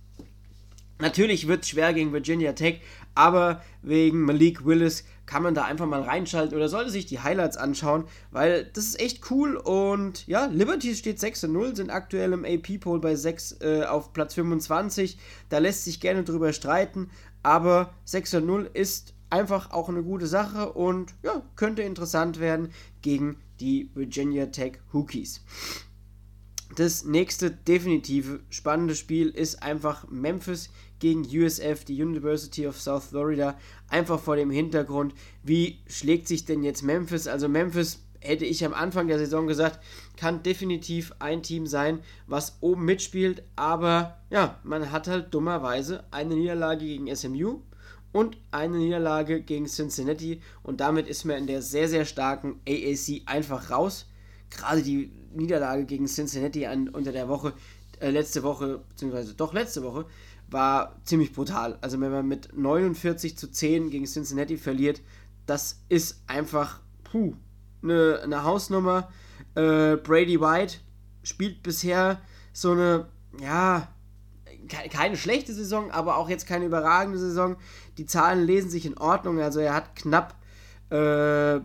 Natürlich 1.01 1.47
wird 1.47 1.63
es 1.63 1.69
schwer 1.69 1.93
gegen 1.93 2.11
Virginia 2.11 2.51
Tech, 2.51 2.81
aber 3.15 3.63
wegen 3.81 4.21
Malik 4.21 4.65
Willis 4.65 5.05
kann 5.25 5.43
man 5.43 5.53
da 5.53 5.63
einfach 5.63 5.85
mal 5.85 6.01
reinschalten 6.01 6.57
oder 6.57 6.67
sollte 6.67 6.89
sich 6.89 7.05
die 7.05 7.19
Highlights 7.19 7.55
anschauen, 7.55 8.03
weil 8.31 8.65
das 8.73 8.85
ist 8.85 8.99
echt 8.99 9.31
cool 9.31 9.55
und 9.55 10.27
ja, 10.27 10.47
Liberty 10.47 10.93
steht 10.95 11.19
6 11.19 11.43
0, 11.43 11.75
sind 11.75 11.89
aktuell 11.89 12.33
im 12.33 12.43
AP-Poll 12.43 12.99
bei 12.99 13.15
6 13.15 13.61
äh, 13.61 13.83
auf 13.83 14.11
Platz 14.11 14.33
25. 14.33 15.17
Da 15.47 15.59
lässt 15.59 15.85
sich 15.85 16.01
gerne 16.01 16.23
drüber 16.23 16.51
streiten, 16.51 17.11
aber 17.43 17.93
6 18.03 18.33
0 18.33 18.69
ist 18.73 19.13
einfach 19.29 19.71
auch 19.71 19.89
eine 19.89 20.03
gute 20.03 20.27
Sache 20.27 20.73
und 20.73 21.13
ja, 21.23 21.43
könnte 21.55 21.81
interessant 21.81 22.39
werden 22.39 22.69
gegen 23.01 23.37
die 23.59 23.91
Virginia 23.93 24.47
Tech 24.47 24.79
Hookies. 24.93 25.41
Das 26.75 27.03
nächste 27.03 27.51
definitive 27.51 28.41
spannende 28.49 28.95
Spiel 28.95 29.29
ist 29.29 29.63
einfach 29.63 30.07
Memphis 30.09 30.69
gegen 30.99 31.21
USF, 31.21 31.83
die 31.83 32.01
University 32.01 32.67
of 32.67 32.79
South 32.79 33.05
Florida. 33.05 33.57
Einfach 33.87 34.19
vor 34.19 34.35
dem 34.35 34.51
Hintergrund, 34.51 35.13
wie 35.43 35.79
schlägt 35.87 36.27
sich 36.27 36.45
denn 36.45 36.63
jetzt 36.63 36.83
Memphis? 36.83 37.27
Also 37.27 37.49
Memphis 37.49 38.03
hätte 38.21 38.45
ich 38.45 38.63
am 38.65 38.73
Anfang 38.73 39.07
der 39.07 39.17
Saison 39.17 39.47
gesagt, 39.47 39.79
kann 40.17 40.43
definitiv 40.43 41.13
ein 41.19 41.41
Team 41.41 41.65
sein, 41.67 41.99
was 42.27 42.57
oben 42.61 42.85
mitspielt, 42.85 43.43
aber 43.55 44.19
ja, 44.29 44.59
man 44.63 44.91
hat 44.91 45.07
halt 45.07 45.33
dummerweise 45.33 46.03
eine 46.11 46.35
Niederlage 46.35 46.85
gegen 46.85 47.13
SMU 47.15 47.61
und 48.11 48.37
eine 48.51 48.77
Niederlage 48.77 49.41
gegen 49.41 49.65
Cincinnati 49.65 50.41
und 50.63 50.79
damit 50.79 51.07
ist 51.07 51.25
man 51.25 51.37
in 51.37 51.47
der 51.47 51.61
sehr, 51.61 51.87
sehr 51.87 52.05
starken 52.05 52.59
AAC 52.67 53.21
einfach 53.25 53.69
raus. 53.71 54.07
Gerade 54.49 54.81
die 54.81 55.11
Niederlage 55.33 55.85
gegen 55.85 56.07
Cincinnati 56.07 56.65
an, 56.65 56.89
unter 56.89 57.11
der 57.11 57.27
Woche, 57.27 57.53
äh, 57.99 58.09
letzte 58.09 58.43
Woche, 58.43 58.81
beziehungsweise 58.89 59.33
doch 59.35 59.53
letzte 59.53 59.83
Woche, 59.83 60.05
war 60.47 60.99
ziemlich 61.03 61.33
brutal. 61.33 61.77
Also 61.81 61.99
wenn 62.01 62.11
man 62.11 62.27
mit 62.27 62.57
49 62.57 63.37
zu 63.37 63.51
10 63.51 63.91
gegen 63.91 64.05
Cincinnati 64.05 64.57
verliert, 64.57 65.01
das 65.45 65.83
ist 65.89 66.23
einfach, 66.27 66.79
puh, 67.03 67.35
eine, 67.83 68.21
eine 68.23 68.43
Hausnummer. 68.43 69.09
Äh, 69.55 69.97
Brady 69.97 70.39
White 70.39 70.77
spielt 71.23 71.63
bisher 71.63 72.21
so 72.53 72.71
eine, 72.71 73.07
ja, 73.41 73.87
keine 74.69 75.17
schlechte 75.17 75.53
Saison, 75.53 75.91
aber 75.91 76.17
auch 76.17 76.29
jetzt 76.29 76.47
keine 76.47 76.65
überragende 76.65 77.19
Saison. 77.19 77.57
Die 77.97 78.05
Zahlen 78.05 78.45
lesen 78.45 78.69
sich 78.69 78.85
in 78.85 78.97
Ordnung. 78.97 79.39
Also 79.39 79.59
er 79.59 79.73
hat 79.73 79.95
knapp 79.95 80.35
äh, 80.89 81.59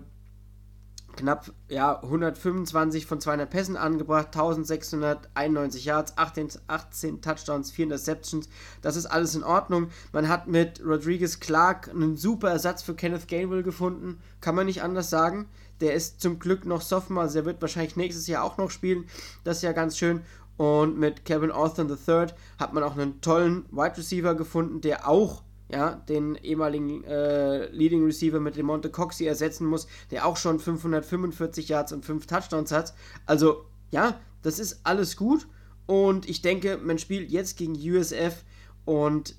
knapp 1.15 1.53
ja, 1.69 2.03
125 2.03 3.07
von 3.07 3.21
200 3.21 3.49
Pässen 3.49 3.77
angebracht, 3.77 4.29
1691 4.29 5.85
Yards, 5.85 6.19
18, 6.19 6.49
18 6.67 7.21
Touchdowns, 7.23 7.71
4 7.71 7.85
Interceptions. 7.85 8.49
Das 8.83 8.97
ist 8.97 9.07
alles 9.07 9.35
in 9.35 9.45
Ordnung. 9.45 9.89
Man 10.13 10.29
hat 10.29 10.49
mit 10.49 10.85
Rodriguez 10.85 11.41
Clark 11.41 11.89
einen 11.89 12.17
super 12.17 12.51
Ersatz 12.51 12.83
für 12.83 12.95
Kenneth 12.95 13.29
Gainwell 13.29 13.63
gefunden. 13.63 14.21
Kann 14.41 14.55
man 14.55 14.67
nicht 14.67 14.83
anders 14.83 15.11
sagen. 15.11 15.49
Der 15.81 15.95
ist 15.95 16.21
zum 16.21 16.39
Glück 16.39 16.67
noch 16.67 16.83
Sophomore, 16.83 17.27
also 17.27 17.41
er 17.41 17.45
wird 17.45 17.61
wahrscheinlich 17.61 17.97
nächstes 17.97 18.27
Jahr 18.29 18.45
auch 18.45 18.59
noch 18.59 18.71
spielen. 18.71 19.07
Das 19.43 19.59
ist 19.59 19.63
ja 19.63 19.73
ganz 19.73 19.99
schön. 19.99 20.23
Und 20.57 20.99
mit 20.99 21.25
Kevin 21.25 21.51
Austin 21.51 21.89
III 21.89 22.27
hat 22.59 22.73
man 22.73 22.83
auch 22.83 22.97
einen 22.97 23.21
tollen 23.21 23.67
Wide 23.71 23.97
Receiver 23.97 24.35
gefunden, 24.35 24.81
der 24.81 25.09
auch 25.09 25.43
ja, 25.69 25.95
den 26.09 26.37
ehemaligen 26.37 27.05
äh, 27.05 27.67
Leading 27.71 28.05
Receiver 28.05 28.39
mit 28.39 28.57
dem 28.57 28.67
Monte 28.67 28.91
Coxie 28.91 29.27
ersetzen 29.27 29.67
muss, 29.67 29.87
der 30.11 30.27
auch 30.27 30.37
schon 30.37 30.61
545 30.61 31.69
Yards 31.69 31.93
und 31.93 32.05
5 32.05 32.27
Touchdowns 32.27 32.71
hat. 32.71 32.95
Also, 33.27 33.65
ja, 33.91 34.21
das 34.43 34.59
ist 34.59 34.81
alles 34.85 35.17
gut. 35.17 35.49
Und 35.87 36.29
ich 36.29 36.43
denke, 36.43 36.79
man 36.79 36.99
spielt 36.99 37.31
jetzt 37.31 37.57
gegen 37.57 37.75
USF 37.75 38.45
und 38.85 39.37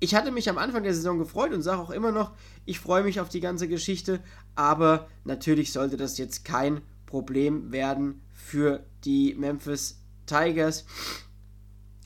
ich 0.00 0.14
hatte 0.14 0.30
mich 0.30 0.48
am 0.48 0.58
Anfang 0.58 0.82
der 0.82 0.94
Saison 0.94 1.18
gefreut 1.18 1.52
und 1.52 1.62
sage 1.62 1.80
auch 1.80 1.90
immer 1.90 2.12
noch, 2.12 2.32
ich 2.64 2.80
freue 2.80 3.02
mich 3.02 3.20
auf 3.20 3.28
die 3.28 3.40
ganze 3.40 3.68
Geschichte, 3.68 4.20
aber 4.54 5.08
natürlich 5.24 5.72
sollte 5.72 5.96
das 5.96 6.18
jetzt 6.18 6.44
kein 6.44 6.82
Problem 7.06 7.72
werden 7.72 8.20
für 8.32 8.84
die 9.04 9.34
Memphis 9.34 10.00
Tigers. 10.26 10.84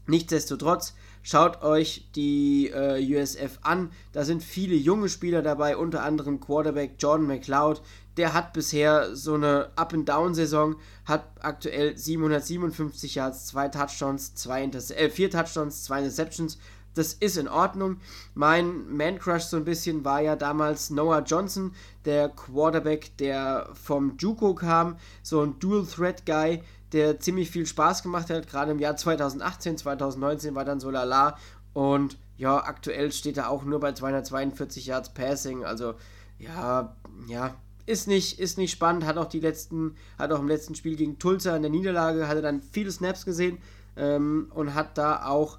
Nichtsdestotrotz, 0.07 0.95
Schaut 1.23 1.63
euch 1.63 2.09
die 2.15 2.69
äh, 2.69 2.99
USF 3.15 3.59
an. 3.63 3.91
Da 4.13 4.25
sind 4.25 4.43
viele 4.43 4.75
junge 4.75 5.09
Spieler 5.11 5.43
dabei, 5.43 5.77
unter 5.77 6.03
anderem 6.03 6.41
Quarterback 6.41 6.95
Jordan 6.99 7.27
McLeod. 7.27 7.83
Der 8.17 8.33
hat 8.33 8.55
bisher 8.55 9.15
so 9.15 9.35
eine 9.35 9.71
Up-and-Down-Saison, 9.77 10.77
hat 11.05 11.25
aktuell 11.41 11.97
757 11.97 13.15
Yards, 13.15 13.47
2 13.47 13.69
Touchdowns, 13.69 14.35
zwei 14.35 14.65
äh, 14.65 15.11
4 15.11 15.31
Touchdowns, 15.31 15.85
2 15.85 15.99
Interceptions. 15.99 16.59
Das 16.95 17.13
ist 17.13 17.37
in 17.37 17.49
Ordnung. 17.49 17.99
Mein 18.35 18.97
Man-Crush 18.97 19.45
so 19.45 19.57
ein 19.59 19.65
bisschen 19.65 20.05
war 20.05 20.23
ja 20.23 20.37
damals 20.37 20.91
Noah 20.91 21.23
Johnson, 21.23 21.75
der 22.05 22.31
Quarterback, 22.31 23.17
der 23.19 23.69
vom 23.75 24.17
Juco 24.19 24.55
kam, 24.55 24.97
so 25.23 25.43
ein 25.43 25.59
Dual-Threat-Guy, 25.61 26.63
der 26.93 27.21
ziemlich 27.21 27.51
viel 27.51 27.67
Spaß 27.67 28.03
gemacht 28.03 28.31
hat. 28.31 28.49
Gerade 28.49 28.73
im 28.73 28.79
Jahr 28.79 28.97
2018, 28.97 29.79
2019 29.79 30.55
war 30.55 30.65
dann 30.65 30.81
so 30.81 30.91
lala. 30.91 31.37
Und 31.73 32.19
ja, 32.37 32.57
aktuell 32.65 33.13
steht 33.13 33.37
er 33.37 33.51
auch 33.51 33.65
nur 33.65 33.81
bei 33.81 33.93
242 33.93 34.87
Yards 34.87 35.11
Passing. 35.11 35.65
Also 35.65 35.95
ja, 36.39 36.97
ja, 37.29 37.55
ist 37.87 38.09
nicht, 38.09 38.39
ist 38.41 38.59
nicht 38.59 38.73
spannend. 38.73 39.05
Hat 39.05 39.19
auch 39.19 39.27
die 39.27 39.41
letzten, 39.41 39.97
hat 40.19 40.33
auch 40.33 40.41
im 40.41 40.49
letzten 40.49 40.75
Spiel 40.75 40.97
gegen 40.97 41.19
Tulsa 41.19 41.55
in 41.55 41.63
der 41.63 41.71
Niederlage, 41.71 42.29
hatte 42.29 42.43
dann 42.43 42.61
viele 42.61 42.91
Snaps 42.91 43.25
gesehen 43.25 43.59
ähm, 43.97 44.51
und 44.55 44.75
hat 44.75 44.97
da 44.99 45.27
auch 45.27 45.59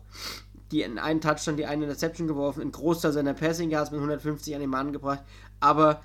die 0.71 0.81
in 0.83 0.99
einen 0.99 1.21
Touchdown, 1.21 1.57
die 1.57 1.65
eine 1.65 1.83
Interception 1.83 2.27
geworfen, 2.27 2.61
in 2.61 2.71
Großteil 2.71 3.11
seiner 3.11 3.33
Passing 3.33 3.69
Yards 3.69 3.91
mit 3.91 3.99
150 3.99 4.55
an 4.55 4.61
den 4.61 4.69
Mann 4.69 4.93
gebracht. 4.93 5.21
Aber 5.59 6.01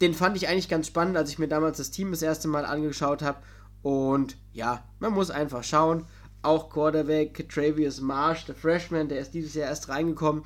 den 0.00 0.14
fand 0.14 0.36
ich 0.36 0.48
eigentlich 0.48 0.68
ganz 0.68 0.86
spannend, 0.86 1.16
als 1.16 1.30
ich 1.30 1.38
mir 1.38 1.48
damals 1.48 1.78
das 1.78 1.90
Team 1.90 2.10
das 2.10 2.22
erste 2.22 2.48
Mal 2.48 2.64
angeschaut 2.64 3.22
habe. 3.22 3.38
Und 3.82 4.36
ja, 4.52 4.84
man 4.98 5.12
muss 5.12 5.30
einfach 5.30 5.64
schauen. 5.64 6.04
Auch 6.42 6.70
Quarterback 6.70 7.48
Travius 7.48 8.00
Marsh, 8.00 8.44
der 8.46 8.54
Freshman, 8.54 9.08
der 9.08 9.20
ist 9.20 9.34
dieses 9.34 9.54
Jahr 9.54 9.68
erst 9.68 9.88
reingekommen. 9.88 10.44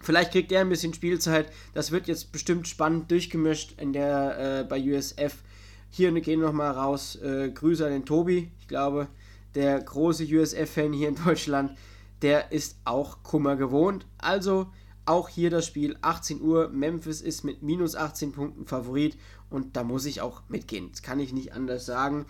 Vielleicht 0.00 0.32
kriegt 0.32 0.52
er 0.52 0.60
ein 0.60 0.68
bisschen 0.68 0.94
Spielzeit. 0.94 1.50
Das 1.74 1.90
wird 1.90 2.06
jetzt 2.06 2.32
bestimmt 2.32 2.68
spannend 2.68 3.10
durchgemischt 3.10 3.80
in 3.80 3.92
der, 3.92 4.60
äh, 4.60 4.64
bei 4.64 4.80
USF. 4.80 5.42
Hier 5.90 6.12
gehen 6.20 6.40
nochmal 6.40 6.72
raus. 6.72 7.16
Äh, 7.16 7.50
Grüße 7.50 7.84
an 7.84 7.92
den 7.92 8.06
Tobi. 8.06 8.50
Ich 8.60 8.68
glaube, 8.68 9.08
der 9.54 9.80
große 9.80 10.24
USF-Fan 10.24 10.92
hier 10.92 11.08
in 11.08 11.16
Deutschland, 11.24 11.76
der 12.22 12.52
ist 12.52 12.76
auch 12.84 13.22
Kummer 13.22 13.56
gewohnt. 13.56 14.06
Also 14.18 14.68
auch 15.04 15.28
hier 15.28 15.50
das 15.50 15.66
Spiel 15.66 15.96
18 16.02 16.42
Uhr. 16.42 16.68
Memphis 16.68 17.22
ist 17.22 17.42
mit 17.42 17.62
minus 17.62 17.96
18 17.96 18.32
Punkten 18.32 18.66
Favorit 18.66 19.16
und 19.50 19.76
da 19.76 19.84
muss 19.84 20.04
ich 20.04 20.20
auch 20.20 20.42
mitgehen. 20.48 20.90
Das 20.90 21.02
kann 21.02 21.20
ich 21.20 21.32
nicht 21.32 21.52
anders 21.52 21.86
sagen. 21.86 22.26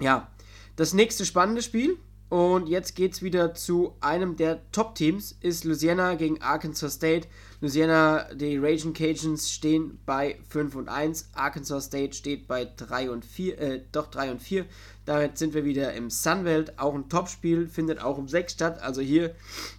Ja, 0.00 0.30
das 0.76 0.94
nächste 0.94 1.24
spannende 1.26 1.62
Spiel. 1.62 1.98
Und 2.32 2.66
jetzt 2.66 2.96
geht 2.96 3.12
es 3.12 3.20
wieder 3.20 3.52
zu 3.52 3.94
einem 4.00 4.36
der 4.36 4.62
Top-Teams, 4.72 5.36
ist 5.42 5.64
Louisiana 5.64 6.14
gegen 6.14 6.40
Arkansas 6.40 6.94
State. 6.94 7.28
Louisiana, 7.60 8.24
die 8.32 8.56
Raging 8.56 8.94
Cajuns 8.94 9.50
stehen 9.50 10.00
bei 10.06 10.38
5 10.48 10.76
und 10.76 10.88
1. 10.88 11.28
Arkansas 11.34 11.84
State 11.84 12.14
steht 12.14 12.48
bei 12.48 12.64
3 12.64 13.10
und 13.10 13.26
4, 13.26 13.60
äh, 13.60 13.82
doch 13.92 14.06
3 14.06 14.30
und 14.30 14.40
4. 14.40 14.64
Damit 15.04 15.36
sind 15.36 15.52
wir 15.52 15.66
wieder 15.66 15.92
im 15.92 16.08
Sunbelt. 16.08 16.78
Auch 16.78 16.94
ein 16.94 17.10
Top-Spiel, 17.10 17.66
findet 17.68 18.00
auch 18.00 18.16
um 18.16 18.28
6 18.28 18.50
statt. 18.54 18.80
Also 18.80 19.02
hier 19.02 19.34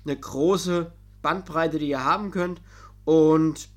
eine 0.06 0.16
große 0.16 0.92
Bandbreite, 1.24 1.80
die 1.80 1.90
ihr 1.90 2.06
haben 2.06 2.30
könnt. 2.30 2.62
Und 3.04 3.68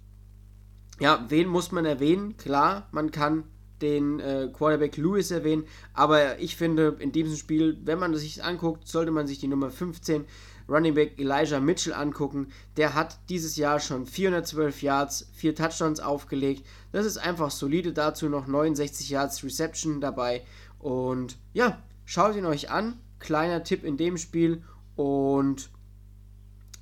ja, 0.99 1.25
wen 1.29 1.49
muss 1.49 1.73
man 1.73 1.85
erwähnen? 1.85 2.37
Klar, 2.37 2.89
man 2.93 3.11
kann 3.11 3.45
den 3.83 4.21
äh, 4.21 4.49
Quarterback 4.53 4.97
Lewis 4.97 5.31
erwähnen, 5.31 5.65
aber 5.93 6.39
ich 6.39 6.57
finde, 6.57 6.97
in 6.99 7.13
diesem 7.13 7.37
Spiel, 7.37 7.79
wenn 7.85 7.99
man 7.99 8.15
sich 8.15 8.43
anguckt, 8.43 8.89
sollte 8.89 9.11
man 9.11 9.27
sich 9.27 9.39
die 9.39 9.49
Nummer 9.49 9.71
15 9.71 10.25
Running 10.69 10.95
Back 10.95 11.19
Elijah 11.19 11.61
Mitchell 11.61 11.93
angucken. 11.93 12.49
Der 12.77 12.95
hat 12.95 13.19
dieses 13.29 13.57
Jahr 13.57 13.79
schon 13.79 14.07
412 14.07 14.83
Yards, 14.83 15.29
4 15.35 15.55
Touchdowns 15.55 16.01
aufgelegt. 16.01 16.67
Das 16.93 17.07
ist 17.07 17.19
einfach 17.19 17.51
solide. 17.51 17.93
Dazu 17.93 18.29
noch 18.29 18.47
69 18.47 19.11
Yards 19.11 19.45
Reception 19.45 20.01
dabei. 20.01 20.43
Und 20.79 21.39
ja, 21.53 21.83
schaut 22.05 22.37
ihn 22.37 22.47
euch 22.47 22.71
an. 22.71 22.99
Kleiner 23.21 23.63
Tipp 23.63 23.85
in 23.85 23.97
dem 23.97 24.19
Spiel. 24.19 24.63
Und 24.97 25.71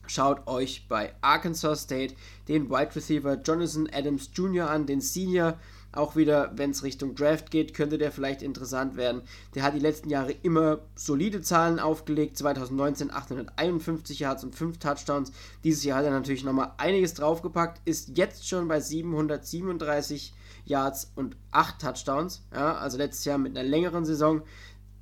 Schaut 0.06 0.46
euch 0.46 0.86
bei 0.88 1.14
Arkansas 1.20 1.82
State 1.82 2.14
den 2.48 2.70
Wide 2.70 2.94
Receiver 2.94 3.40
Jonathan 3.40 3.88
Adams 3.92 4.30
Jr. 4.34 4.70
an, 4.70 4.86
den 4.86 5.00
Senior. 5.00 5.58
Auch 5.94 6.16
wieder, 6.16 6.50
wenn 6.56 6.70
es 6.70 6.82
Richtung 6.82 7.14
Draft 7.14 7.52
geht, 7.52 7.72
könnte 7.72 7.98
der 7.98 8.10
vielleicht 8.10 8.42
interessant 8.42 8.96
werden. 8.96 9.22
Der 9.54 9.62
hat 9.62 9.74
die 9.74 9.80
letzten 9.80 10.10
Jahre 10.10 10.32
immer 10.42 10.80
solide 10.96 11.40
Zahlen 11.40 11.78
aufgelegt. 11.78 12.36
2019 12.36 13.12
851 13.12 14.18
Yards 14.18 14.42
und 14.42 14.56
5 14.56 14.78
Touchdowns. 14.78 15.30
Dieses 15.62 15.84
Jahr 15.84 15.98
hat 15.98 16.04
er 16.06 16.10
natürlich 16.10 16.42
nochmal 16.42 16.72
einiges 16.78 17.14
draufgepackt. 17.14 17.80
Ist 17.84 18.18
jetzt 18.18 18.48
schon 18.48 18.66
bei 18.66 18.80
737 18.80 20.34
Yards 20.64 21.12
und 21.14 21.36
8 21.52 21.80
Touchdowns. 21.80 22.42
Ja, 22.52 22.74
also 22.76 22.98
letztes 22.98 23.24
Jahr 23.24 23.38
mit 23.38 23.56
einer 23.56 23.68
längeren 23.68 24.04
Saison. 24.04 24.42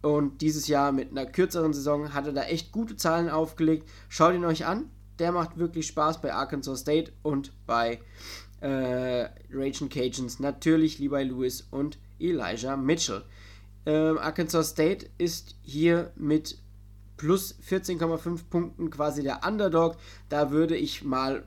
Und 0.03 0.41
dieses 0.41 0.67
Jahr 0.67 0.93
mit 0.93 1.11
einer 1.11 1.27
kürzeren 1.27 1.73
Saison 1.73 2.13
hat 2.13 2.27
er 2.27 2.33
da 2.33 2.43
echt 2.43 2.73
gute 2.73 2.97
Zahlen 2.97 3.31
aufgelegt. 3.31 3.89
Schaut 4.09 4.35
ihn 4.35 4.45
euch 4.45 4.67
an. 4.67 4.91
Der 5.19 5.31
macht 5.31 5.59
wirklich 5.59 5.87
Spaß 5.87 6.21
bei 6.21 6.35
Arkansas 6.35 6.81
State 6.81 7.13
und 7.23 7.53
bei 7.67 8.01
äh, 8.61 9.29
Raging 9.53 9.89
Cajuns, 9.89 10.41
natürlich 10.41 10.99
Levi 10.99 11.25
Lewis 11.25 11.67
und 11.71 11.99
Elijah 12.19 12.77
Mitchell. 12.77 13.23
Ähm, 13.85 14.19
Arkansas 14.19 14.71
State 14.71 15.07
ist 15.19 15.57
hier 15.63 16.13
mit 16.17 16.59
plus 17.17 17.57
14,5 17.69 18.49
Punkten 18.49 18.91
quasi 18.91 19.23
der 19.23 19.41
Underdog. 19.47 19.97
Da 20.29 20.51
würde 20.51 20.77
ich 20.77 21.05
mal, 21.05 21.45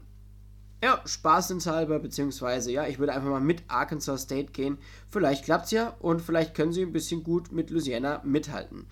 ja, 0.83 1.01
spaßenshalber, 1.05 1.99
beziehungsweise, 1.99 2.71
ja, 2.71 2.88
ich 2.88 2.99
würde 2.99 3.13
einfach 3.13 3.29
mal 3.29 3.39
mit 3.39 3.63
Arkansas 3.67 4.23
State 4.23 4.51
gehen. 4.51 4.77
Vielleicht 5.09 5.45
klappt 5.45 5.65
es 5.65 5.71
ja 5.71 5.95
und 5.99 6.21
vielleicht 6.21 6.53
können 6.53 6.73
sie 6.73 6.81
ein 6.81 6.93
bisschen 6.93 7.23
gut 7.23 7.51
mit 7.51 7.69
Louisiana 7.69 8.21
mithalten. 8.23 8.85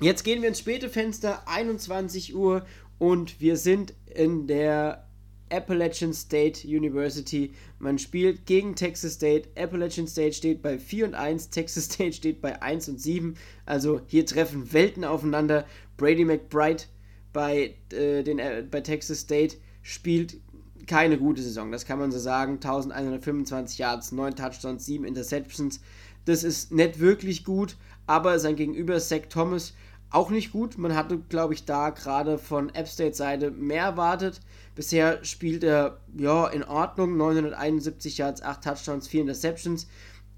Jetzt 0.00 0.24
gehen 0.24 0.42
wir 0.42 0.48
ins 0.48 0.58
späte 0.58 0.90
Fenster, 0.90 1.48
21 1.48 2.34
Uhr, 2.34 2.66
und 2.98 3.40
wir 3.40 3.56
sind 3.56 3.94
in 4.06 4.46
der 4.46 5.06
Appalachian 5.50 6.12
State 6.12 6.66
University. 6.66 7.52
Man 7.78 7.98
spielt 7.98 8.46
gegen 8.46 8.74
Texas 8.74 9.14
State. 9.14 9.48
Appalachian 9.56 10.06
State 10.06 10.32
steht 10.32 10.62
bei 10.62 10.78
4 10.78 11.06
und 11.06 11.14
1, 11.14 11.50
Texas 11.50 11.84
State 11.92 12.14
steht 12.14 12.40
bei 12.40 12.60
1 12.62 12.88
und 12.88 13.00
7. 13.00 13.36
Also 13.64 14.00
hier 14.06 14.26
treffen 14.26 14.72
Welten 14.72 15.04
aufeinander. 15.04 15.66
Brady 15.96 16.24
McBride 16.24 16.84
bei, 17.32 17.74
äh, 17.92 18.22
den, 18.22 18.38
äh, 18.38 18.64
bei 18.68 18.80
Texas 18.80 19.20
State 19.20 19.56
spielt 19.82 20.40
keine 20.86 21.18
gute 21.18 21.42
Saison, 21.42 21.72
das 21.72 21.84
kann 21.84 21.98
man 21.98 22.12
so 22.12 22.18
sagen. 22.18 22.54
1125 22.54 23.78
Yards, 23.78 24.12
9 24.12 24.36
Touchdowns, 24.36 24.86
7 24.86 25.04
Interceptions. 25.04 25.80
Das 26.24 26.44
ist 26.44 26.72
nicht 26.72 27.00
wirklich 27.00 27.44
gut, 27.44 27.76
aber 28.06 28.38
sein 28.38 28.56
Gegenüber 28.56 28.98
Zach 28.98 29.22
Thomas 29.28 29.74
auch 30.10 30.30
nicht 30.30 30.52
gut. 30.52 30.78
Man 30.78 30.94
hatte, 30.94 31.18
glaube 31.28 31.54
ich, 31.54 31.64
da 31.64 31.90
gerade 31.90 32.38
von 32.38 32.74
App 32.74 32.88
State 32.88 33.14
Seite 33.14 33.50
mehr 33.50 33.84
erwartet. 33.84 34.40
Bisher 34.74 35.24
spielt 35.24 35.64
er 35.64 35.98
ja 36.16 36.46
in 36.48 36.64
Ordnung, 36.64 37.16
971 37.16 38.18
Yards, 38.18 38.42
8 38.42 38.62
Touchdowns, 38.62 39.08
4 39.08 39.22
Interceptions. 39.22 39.86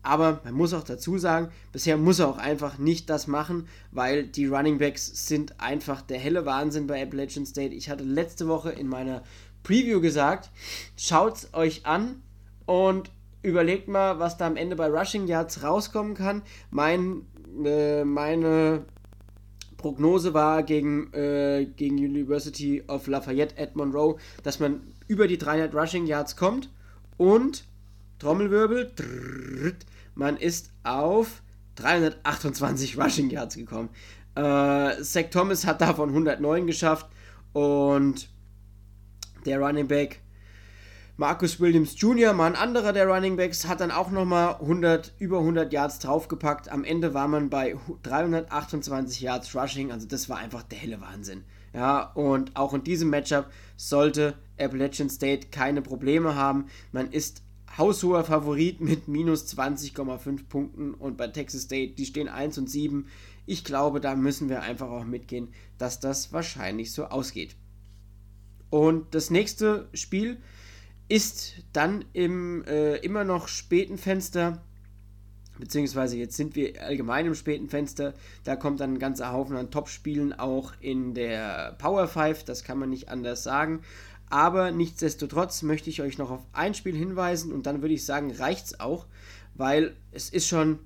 Aber 0.02 0.40
man 0.44 0.54
muss 0.54 0.72
auch 0.74 0.84
dazu 0.84 1.18
sagen, 1.18 1.48
bisher 1.72 1.96
muss 1.96 2.20
er 2.20 2.28
auch 2.28 2.38
einfach 2.38 2.78
nicht 2.78 3.10
das 3.10 3.26
machen, 3.26 3.66
weil 3.90 4.26
die 4.26 4.46
Running 4.46 4.78
Backs 4.78 5.26
sind 5.26 5.60
einfach 5.60 6.02
der 6.02 6.18
helle 6.18 6.46
Wahnsinn 6.46 6.86
bei 6.86 7.02
Appalachian 7.02 7.44
State. 7.44 7.74
Ich 7.74 7.90
hatte 7.90 8.04
letzte 8.04 8.48
Woche 8.48 8.70
in 8.70 8.86
meiner 8.86 9.22
Preview 9.62 10.00
gesagt, 10.00 10.50
schaut 10.96 11.48
euch 11.52 11.86
an 11.86 12.22
und 12.66 13.10
überlegt 13.42 13.88
mal, 13.88 14.18
was 14.18 14.36
da 14.36 14.46
am 14.46 14.56
Ende 14.56 14.76
bei 14.76 14.88
Rushing 14.88 15.26
Yards 15.26 15.62
rauskommen 15.62 16.14
kann. 16.14 16.42
Mein, 16.70 17.22
äh, 17.64 18.04
meine 18.04 18.84
Prognose 19.76 20.34
war 20.34 20.62
gegen, 20.62 21.12
äh, 21.14 21.66
gegen 21.76 21.96
University 21.96 22.82
of 22.88 23.06
Lafayette 23.06 23.60
at 23.60 23.76
Monroe, 23.76 24.16
dass 24.42 24.58
man 24.60 24.80
über 25.06 25.28
die 25.28 25.38
300 25.38 25.74
Rushing 25.74 26.06
Yards 26.06 26.36
kommt 26.36 26.70
und 27.16 27.64
Trommelwirbel, 28.18 28.92
drrrt, 28.96 29.86
man 30.14 30.36
ist 30.36 30.72
auf 30.82 31.42
328 31.76 32.98
Rushing 32.98 33.30
Yards 33.30 33.54
gekommen. 33.54 33.90
Äh, 34.34 35.02
Zach 35.02 35.30
Thomas 35.30 35.64
hat 35.66 35.80
davon 35.80 36.08
109 36.10 36.66
geschafft 36.66 37.06
und 37.52 38.28
der 39.44 39.60
Running 39.60 39.88
Back 39.88 40.20
Marcus 41.20 41.58
Williams 41.58 42.00
Jr., 42.00 42.32
mal 42.32 42.46
ein 42.46 42.54
anderer 42.54 42.92
der 42.92 43.08
Running 43.08 43.36
Backs, 43.36 43.66
hat 43.66 43.80
dann 43.80 43.90
auch 43.90 44.12
nochmal 44.12 44.54
100, 44.60 45.14
über 45.18 45.40
100 45.40 45.72
Yards 45.72 45.98
draufgepackt. 45.98 46.68
Am 46.68 46.84
Ende 46.84 47.12
war 47.12 47.26
man 47.26 47.50
bei 47.50 47.74
328 48.04 49.20
Yards 49.20 49.52
Rushing, 49.56 49.90
also 49.90 50.06
das 50.06 50.28
war 50.28 50.38
einfach 50.38 50.62
der 50.62 50.78
helle 50.78 51.00
Wahnsinn. 51.00 51.42
Ja, 51.74 52.12
und 52.12 52.54
auch 52.54 52.72
in 52.72 52.84
diesem 52.84 53.10
Matchup 53.10 53.50
sollte 53.76 54.34
Appalachian 54.58 55.10
State 55.10 55.48
keine 55.48 55.82
Probleme 55.82 56.36
haben. 56.36 56.66
Man 56.92 57.10
ist 57.10 57.42
haushoher 57.76 58.22
Favorit 58.22 58.80
mit 58.80 59.08
minus 59.08 59.44
20,5 59.52 60.48
Punkten 60.48 60.94
und 60.94 61.16
bei 61.16 61.26
Texas 61.26 61.62
State, 61.62 61.94
die 61.94 62.06
stehen 62.06 62.28
1 62.28 62.58
und 62.58 62.70
7. 62.70 63.08
Ich 63.44 63.64
glaube, 63.64 64.00
da 64.00 64.14
müssen 64.14 64.48
wir 64.48 64.62
einfach 64.62 64.88
auch 64.88 65.04
mitgehen, 65.04 65.48
dass 65.78 65.98
das 65.98 66.32
wahrscheinlich 66.32 66.92
so 66.92 67.06
ausgeht. 67.06 67.56
Und 68.70 69.14
das 69.14 69.30
nächste 69.30 69.88
Spiel 69.94 70.38
ist 71.08 71.54
dann 71.72 72.04
im 72.12 72.64
äh, 72.64 72.96
immer 72.96 73.24
noch 73.24 73.48
späten 73.48 73.96
Fenster, 73.96 74.62
beziehungsweise 75.58 76.16
jetzt 76.16 76.36
sind 76.36 76.54
wir 76.54 76.82
allgemein 76.82 77.26
im 77.26 77.34
späten 77.34 77.68
Fenster, 77.68 78.14
da 78.44 78.56
kommt 78.56 78.80
dann 78.80 78.94
ein 78.94 78.98
ganzer 78.98 79.32
Haufen 79.32 79.56
an 79.56 79.70
Top-Spielen 79.70 80.32
auch 80.32 80.72
in 80.80 81.14
der 81.14 81.76
Power 81.78 82.06
5, 82.06 82.44
das 82.44 82.62
kann 82.62 82.78
man 82.78 82.90
nicht 82.90 83.08
anders 83.08 83.42
sagen. 83.42 83.80
Aber 84.30 84.70
nichtsdestotrotz 84.70 85.62
möchte 85.62 85.88
ich 85.88 86.02
euch 86.02 86.18
noch 86.18 86.30
auf 86.30 86.44
ein 86.52 86.74
Spiel 86.74 86.94
hinweisen 86.94 87.52
und 87.52 87.66
dann 87.66 87.80
würde 87.80 87.94
ich 87.94 88.04
sagen, 88.04 88.30
reicht 88.30 88.66
es 88.66 88.80
auch, 88.80 89.06
weil 89.54 89.96
es 90.12 90.28
ist 90.28 90.46
schon, 90.46 90.80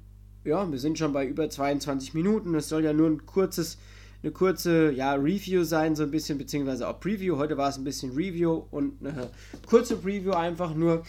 ja, 0.44 0.70
wir 0.70 0.78
sind 0.78 0.96
schon 0.96 1.12
bei 1.12 1.26
über 1.26 1.50
22 1.50 2.14
Minuten. 2.14 2.54
Es 2.54 2.68
soll 2.68 2.84
ja 2.84 2.92
nur 2.92 3.08
ein 3.08 3.26
kurzes 3.26 3.78
eine 4.22 4.32
kurze 4.32 4.92
ja, 4.92 5.14
Review 5.14 5.64
sein, 5.64 5.96
so 5.96 6.04
ein 6.04 6.10
bisschen, 6.10 6.38
beziehungsweise 6.38 6.88
auch 6.88 7.00
Preview. 7.00 7.36
Heute 7.36 7.56
war 7.56 7.68
es 7.68 7.76
ein 7.76 7.84
bisschen 7.84 8.12
Review 8.12 8.62
und 8.70 8.94
eine 9.00 9.30
kurze 9.66 9.96
Preview 9.96 10.32
einfach 10.32 10.74
nur. 10.74 11.02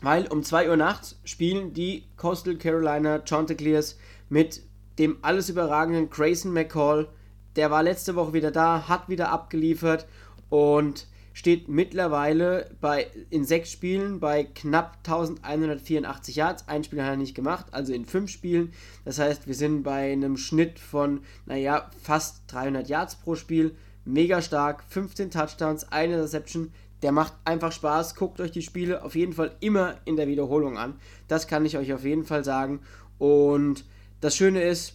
Weil 0.00 0.26
um 0.26 0.42
2 0.42 0.70
Uhr 0.70 0.76
nachts 0.76 1.18
spielen 1.24 1.72
die 1.72 2.04
Coastal 2.16 2.56
Carolina 2.56 3.22
Chanticleers 3.24 3.98
mit 4.28 4.62
dem 4.98 5.18
alles 5.22 5.48
überragenden 5.48 6.10
Grayson 6.10 6.52
McCall. 6.52 7.08
Der 7.56 7.70
war 7.70 7.82
letzte 7.82 8.14
Woche 8.14 8.32
wieder 8.32 8.50
da, 8.50 8.88
hat 8.88 9.08
wieder 9.08 9.30
abgeliefert 9.30 10.06
und 10.50 11.06
steht 11.34 11.68
mittlerweile 11.68 12.70
bei, 12.80 13.08
in 13.28 13.44
sechs 13.44 13.70
Spielen 13.70 14.20
bei 14.20 14.44
knapp 14.44 14.98
1184 15.04 16.36
Yards. 16.36 16.68
Ein 16.68 16.84
Spiel 16.84 17.02
hat 17.02 17.10
er 17.10 17.16
nicht 17.16 17.34
gemacht, 17.34 17.66
also 17.72 17.92
in 17.92 18.06
fünf 18.06 18.30
Spielen. 18.30 18.72
Das 19.04 19.18
heißt, 19.18 19.46
wir 19.46 19.54
sind 19.54 19.82
bei 19.82 20.12
einem 20.12 20.36
Schnitt 20.38 20.78
von, 20.78 21.20
naja, 21.44 21.90
fast 22.00 22.44
300 22.46 22.88
Yards 22.88 23.16
pro 23.16 23.34
Spiel. 23.34 23.74
Mega 24.06 24.40
stark, 24.40 24.84
15 24.88 25.30
Touchdowns, 25.30 25.90
eine 25.90 26.22
Reception. 26.22 26.72
Der 27.02 27.10
macht 27.10 27.34
einfach 27.44 27.72
Spaß. 27.72 28.14
Guckt 28.14 28.40
euch 28.40 28.52
die 28.52 28.62
Spiele 28.62 29.02
auf 29.02 29.16
jeden 29.16 29.32
Fall 29.32 29.56
immer 29.60 29.96
in 30.04 30.16
der 30.16 30.28
Wiederholung 30.28 30.78
an. 30.78 30.94
Das 31.26 31.48
kann 31.48 31.66
ich 31.66 31.76
euch 31.76 31.92
auf 31.92 32.04
jeden 32.04 32.24
Fall 32.24 32.44
sagen. 32.44 32.80
Und 33.18 33.84
das 34.20 34.36
Schöne 34.36 34.62
ist, 34.62 34.94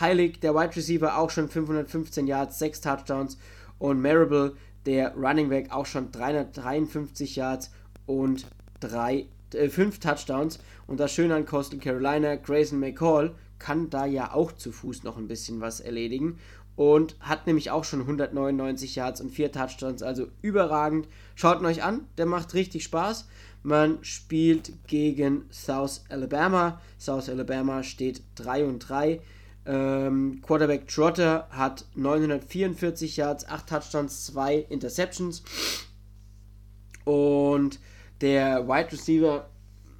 Heilig, 0.00 0.40
der 0.40 0.54
Wide 0.54 0.74
Receiver, 0.74 1.18
auch 1.18 1.28
schon 1.28 1.48
515 1.48 2.26
Yards, 2.26 2.58
6 2.58 2.80
Touchdowns. 2.80 3.36
Und 3.78 4.00
Marable, 4.00 4.54
der 4.86 5.14
Running 5.14 5.48
Back 5.48 5.72
auch 5.72 5.86
schon 5.86 6.10
353 6.10 7.36
Yards 7.36 7.70
und 8.06 8.46
3, 8.80 9.26
äh, 9.54 9.68
5 9.68 10.00
Touchdowns. 10.00 10.58
Und 10.86 11.00
das 11.00 11.12
Schöne 11.12 11.34
an 11.34 11.46
Coastal 11.46 11.78
Carolina, 11.78 12.36
Grayson 12.36 12.80
McCall 12.80 13.34
kann 13.58 13.90
da 13.90 14.06
ja 14.06 14.34
auch 14.34 14.52
zu 14.52 14.72
Fuß 14.72 15.04
noch 15.04 15.16
ein 15.16 15.28
bisschen 15.28 15.60
was 15.60 15.80
erledigen 15.80 16.38
und 16.74 17.16
hat 17.20 17.46
nämlich 17.46 17.70
auch 17.70 17.84
schon 17.84 18.00
199 18.00 18.96
Yards 18.96 19.20
und 19.20 19.30
4 19.30 19.52
Touchdowns, 19.52 20.02
also 20.02 20.28
überragend. 20.40 21.06
Schaut 21.34 21.60
ihn 21.60 21.66
euch 21.66 21.82
an, 21.82 22.06
der 22.18 22.26
macht 22.26 22.54
richtig 22.54 22.84
Spaß. 22.84 23.28
Man 23.62 23.98
spielt 24.02 24.72
gegen 24.88 25.44
South 25.52 26.04
Alabama. 26.08 26.80
South 26.98 27.28
Alabama 27.28 27.82
steht 27.82 28.22
3 28.34 28.64
und 28.64 28.80
3. 28.80 29.20
Ähm, 29.64 30.40
Quarterback 30.42 30.88
Trotter 30.88 31.46
hat 31.50 31.86
944 31.94 33.16
Yards, 33.16 33.46
8 33.46 33.68
Touchdowns, 33.68 34.26
2 34.26 34.56
Interceptions. 34.68 35.42
Und 37.04 37.78
der 38.20 38.68
Wide 38.68 38.92
Receiver 38.92 39.48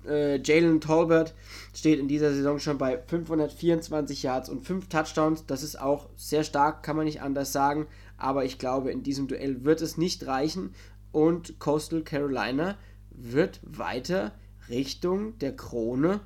äh, 0.07 0.41
Jalen 0.43 0.81
Tolbert 0.81 1.35
steht 1.75 1.99
in 1.99 2.09
dieser 2.09 2.33
Saison 2.33 2.59
schon 2.59 2.79
bei 2.79 2.99
524 2.99 4.23
Yards 4.23 4.49
und 4.49 4.65
5 4.65 4.89
Touchdowns. 4.89 5.47
Das 5.47 5.63
ist 5.63 5.81
auch 5.81 6.09
sehr 6.17 6.45
stark, 6.45 6.83
kann 6.83 6.97
man 6.97 7.05
nicht 7.05 7.23
anders 7.23 7.53
sagen. 7.53 7.87
Aber 8.17 8.45
ich 8.45 8.59
glaube, 8.59 8.91
in 8.91 9.03
diesem 9.03 9.29
Duell 9.29 9.65
wird 9.65 9.81
es 9.81 9.97
nicht 9.97 10.27
reichen. 10.27 10.75
Und 11.13 11.59
Coastal 11.59 12.03
Carolina 12.03 12.77
wird 13.11 13.61
weiter 13.63 14.33
Richtung 14.69 15.39
der 15.39 15.55
Krone 15.55 16.21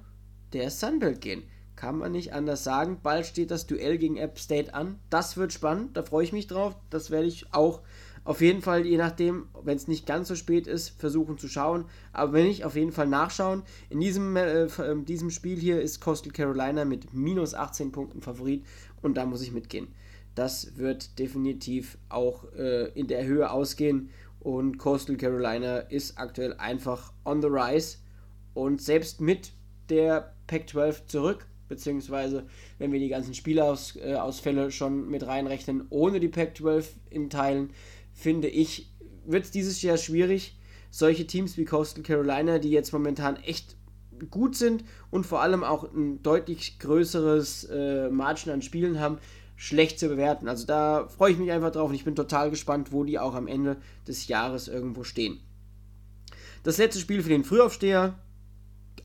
der 0.53 0.70
Sunbelt 0.70 1.20
gehen. 1.20 1.42
Kann 1.77 1.99
man 1.99 2.12
nicht 2.12 2.33
anders 2.33 2.65
sagen. 2.65 2.99
Bald 3.03 3.27
steht 3.27 3.51
das 3.51 3.67
Duell 3.67 3.99
gegen 3.99 4.17
App 4.17 4.39
State 4.39 4.75
an. 4.75 4.99
Das 5.11 5.37
wird 5.37 5.53
spannend. 5.53 5.97
Da 5.97 6.03
freue 6.03 6.25
ich 6.25 6.33
mich 6.33 6.47
drauf. 6.47 6.75
Das 6.91 7.11
werde 7.11 7.29
ich 7.29 7.53
auch 7.53 7.83
auf 8.27 8.41
jeden 8.41 8.61
Fall, 8.61 8.85
je 8.85 8.97
nachdem, 8.97 9.47
wenn 9.62 9.77
es 9.77 9.87
nicht 9.87 10.05
ganz 10.05 10.27
so 10.27 10.35
spät 10.35 10.67
ist, 10.67 10.89
versuchen 10.99 11.39
zu 11.39 11.47
schauen. 11.47 11.85
Aber 12.12 12.33
wenn 12.33 12.49
nicht, 12.49 12.65
auf 12.65 12.75
jeden 12.75 12.91
Fall 12.91 13.07
nachschauen. 13.07 13.62
In 13.89 14.01
diesem, 14.01 14.35
äh, 14.37 14.65
äh 14.65 15.05
diesem 15.05 15.31
Spiel 15.31 15.57
hier 15.57 15.81
ist 15.81 16.01
Coastal 16.01 16.33
Carolina 16.33 16.85
mit 16.85 17.15
minus 17.15 17.55
18 17.55 17.93
Punkten 17.93 18.21
Favorit 18.21 18.67
und 19.01 19.17
da 19.17 19.27
muss 19.27 19.43
ich 19.43 19.53
mitgehen. 19.53 19.87
Das 20.35 20.77
wird 20.77 21.21
definitiv 21.21 21.99
auch 22.09 22.53
äh, 22.55 22.89
in 22.99 23.07
der 23.07 23.25
Höhe 23.25 23.49
ausgehen 23.49 24.11
und 24.41 24.77
Coastal 24.79 25.17
Carolina 25.17 25.79
ist 25.79 26.19
aktuell 26.19 26.55
einfach 26.55 27.12
on 27.25 27.41
the 27.41 27.49
rise 27.49 27.99
und 28.55 28.83
selbst 28.83 29.21
mit 29.21 29.53
der 29.89 30.35
Pac-12 30.49 31.07
zurück, 31.07 31.47
beziehungsweise 31.69 32.47
wenn 32.79 32.93
wir 32.93 33.01
die 33.01 33.09
ganzen 33.09 33.35
Spielausfälle 33.35 34.71
schon 34.71 35.09
mit 35.09 35.27
reinrechnen, 35.27 35.87
ohne 35.91 36.21
die 36.21 36.29
Pac-12 36.29 36.85
in 37.11 37.31
Teilen, 37.31 37.71
finde 38.13 38.49
ich, 38.49 38.93
wird 39.27 39.45
es 39.45 39.51
dieses 39.51 39.83
Jahr 39.83 39.97
schwierig, 39.97 40.57
solche 40.91 41.27
Teams 41.27 41.57
wie 41.57 41.65
Coastal 41.65 42.03
Carolina, 42.03 42.59
die 42.59 42.71
jetzt 42.71 42.93
momentan 42.93 43.37
echt 43.37 43.77
gut 44.31 44.57
sind 44.57 44.85
und 45.11 45.27
vor 45.27 45.43
allem 45.43 45.63
auch 45.63 45.93
ein 45.93 46.23
deutlich 46.23 46.79
größeres 46.79 47.65
äh, 47.65 48.09
Margin 48.09 48.53
an 48.53 48.63
Spielen 48.63 48.99
haben, 48.99 49.19
schlecht 49.57 49.99
zu 49.99 50.09
bewerten. 50.09 50.49
Also 50.49 50.67
da 50.67 51.09
freue 51.09 51.33
ich 51.33 51.39
mich 51.39 51.51
einfach 51.51 51.73
drauf 51.73 51.89
und 51.89 51.95
ich 51.95 52.05
bin 52.05 52.15
total 52.15 52.51
gespannt, 52.51 52.93
wo 52.93 53.05
die 53.05 53.19
auch 53.19 53.35
am 53.35 53.47
Ende 53.47 53.77
des 54.07 54.29
Jahres 54.29 54.69
irgendwo 54.69 55.05
stehen. 55.05 55.41
Das 56.63 56.79
letzte 56.79 57.01
Spiel 57.01 57.23
für 57.23 57.29
den 57.29 57.45
Frühaufsteher, 57.45 58.19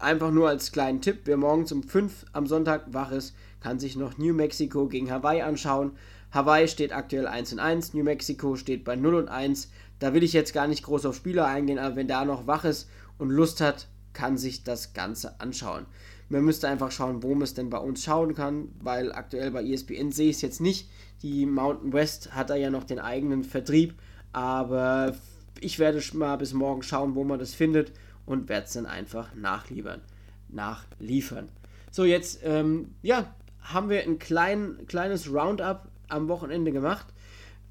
einfach 0.02 0.32
nur 0.32 0.50
als 0.50 0.72
kleinen 0.72 1.02
Tipp, 1.02 1.22
wer 1.26 1.38
morgens 1.38 1.72
um 1.72 1.84
5 1.84 2.26
am 2.34 2.48
Sonntag 2.48 2.86
wach 2.94 3.12
ist, 3.12 3.36
kann 3.62 3.80
sich 3.80 3.96
noch 3.96 4.18
New 4.18 4.34
Mexico 4.34 4.88
gegen 4.88 5.12
Hawaii 5.12 5.42
anschauen. 5.42 5.92
Hawaii 6.32 6.68
steht 6.68 6.94
aktuell 6.94 7.28
1 7.28 7.54
in 7.54 7.60
1, 7.60 7.94
New 7.94 8.04
Mexico 8.04 8.56
steht 8.56 8.84
bei 8.84 8.96
0 8.96 9.16
und 9.16 9.30
1. 9.30 9.70
Da 10.00 10.14
will 10.14 10.24
ich 10.24 10.34
jetzt 10.34 10.54
gar 10.54 10.68
nicht 10.68 10.84
groß 10.84 11.06
auf 11.06 11.16
Spieler 11.16 11.46
eingehen, 11.46 11.78
aber 11.78 11.96
wenn 11.96 12.08
da 12.08 12.26
noch 12.26 12.48
wach 12.48 12.66
ist 12.66 12.90
und 13.18 13.30
Lust 13.30 13.62
hat, 13.62 13.88
kann 14.14 14.38
sich 14.38 14.64
das 14.64 14.94
Ganze 14.94 15.40
anschauen. 15.40 15.86
Man 16.30 16.46
müsste 16.46 16.68
einfach 16.70 16.92
schauen, 16.92 17.24
wo 17.24 17.34
man 17.34 17.44
es 17.44 17.54
denn 17.54 17.70
bei 17.70 17.78
uns 17.78 18.04
schauen 18.04 18.36
kann, 18.36 18.70
weil 18.80 19.12
aktuell 19.12 19.52
bei 19.52 19.64
ESPN 19.64 20.12
sehe 20.12 20.30
ich 20.30 20.38
es 20.38 20.42
jetzt 20.42 20.62
nicht. 20.62 20.90
Die 21.22 21.46
Mountain 21.46 21.94
West 21.94 22.34
hat 22.34 22.50
da 22.50 22.56
ja 22.56 22.70
noch 22.70 22.86
den 22.86 23.00
eigenen 23.00 23.44
Vertrieb, 23.44 23.96
aber 24.32 25.14
ich 25.62 25.80
werde 25.80 26.02
mal 26.14 26.36
bis 26.38 26.54
morgen 26.54 26.84
schauen, 26.84 27.16
wo 27.16 27.24
man 27.24 27.40
das 27.40 27.54
findet 27.54 27.94
und 28.26 28.50
werde 28.50 28.66
es 28.66 28.74
dann 28.74 28.86
einfach 28.86 29.34
nachliefern. 29.36 30.02
nachliefern. 30.50 31.50
So, 31.92 32.04
jetzt, 32.04 32.40
ähm, 32.44 32.96
ja, 33.02 33.34
haben 33.62 33.90
wir 33.90 34.04
ein 34.04 34.20
klein, 34.20 34.78
kleines 34.88 35.32
Roundup 35.32 35.88
am 36.08 36.28
Wochenende 36.28 36.72
gemacht. 36.72 37.06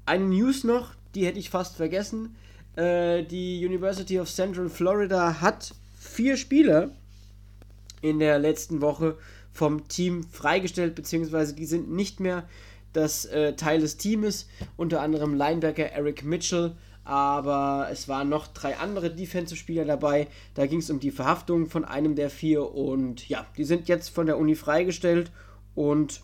Eine 0.05 0.25
News 0.25 0.63
noch, 0.63 0.93
die 1.13 1.25
hätte 1.25 1.39
ich 1.39 1.49
fast 1.49 1.75
vergessen. 1.75 2.35
Äh, 2.75 3.23
die 3.23 3.65
University 3.65 4.19
of 4.19 4.29
Central 4.31 4.69
Florida 4.69 5.41
hat 5.41 5.73
vier 5.99 6.37
Spieler 6.37 6.91
in 8.01 8.19
der 8.19 8.39
letzten 8.39 8.81
Woche 8.81 9.17
vom 9.51 9.87
Team 9.87 10.23
freigestellt, 10.23 10.95
beziehungsweise 10.95 11.53
die 11.53 11.65
sind 11.65 11.91
nicht 11.91 12.19
mehr 12.19 12.47
das 12.93 13.25
äh, 13.25 13.53
Teil 13.55 13.81
des 13.81 13.97
Teams, 13.97 14.47
unter 14.77 15.01
anderem 15.01 15.33
Linebacker 15.33 15.91
Eric 15.91 16.23
Mitchell, 16.23 16.75
aber 17.03 17.87
es 17.91 18.07
waren 18.07 18.29
noch 18.29 18.47
drei 18.47 18.77
andere 18.77 19.09
Defensive-Spieler 19.09 19.85
dabei. 19.85 20.27
Da 20.53 20.67
ging 20.67 20.79
es 20.79 20.89
um 20.89 20.99
die 20.99 21.11
Verhaftung 21.11 21.67
von 21.67 21.85
einem 21.85 22.15
der 22.15 22.29
vier 22.29 22.73
und 22.73 23.27
ja, 23.27 23.45
die 23.57 23.63
sind 23.63 23.87
jetzt 23.87 24.09
von 24.09 24.25
der 24.25 24.37
Uni 24.37 24.55
freigestellt 24.55 25.31
und 25.73 26.21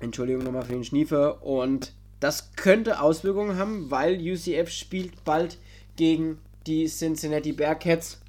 Entschuldigung 0.00 0.44
nochmal 0.44 0.64
für 0.64 0.72
den 0.72 0.84
Schniefer. 0.84 1.42
Und 1.42 1.92
das 2.20 2.52
könnte 2.56 3.00
Auswirkungen 3.00 3.58
haben, 3.58 3.90
weil 3.90 4.20
UCF 4.20 4.70
spielt 4.70 5.24
bald 5.24 5.58
gegen 5.96 6.38
die 6.66 6.86
Cincinnati 6.86 7.52
Bearcats. 7.52 8.20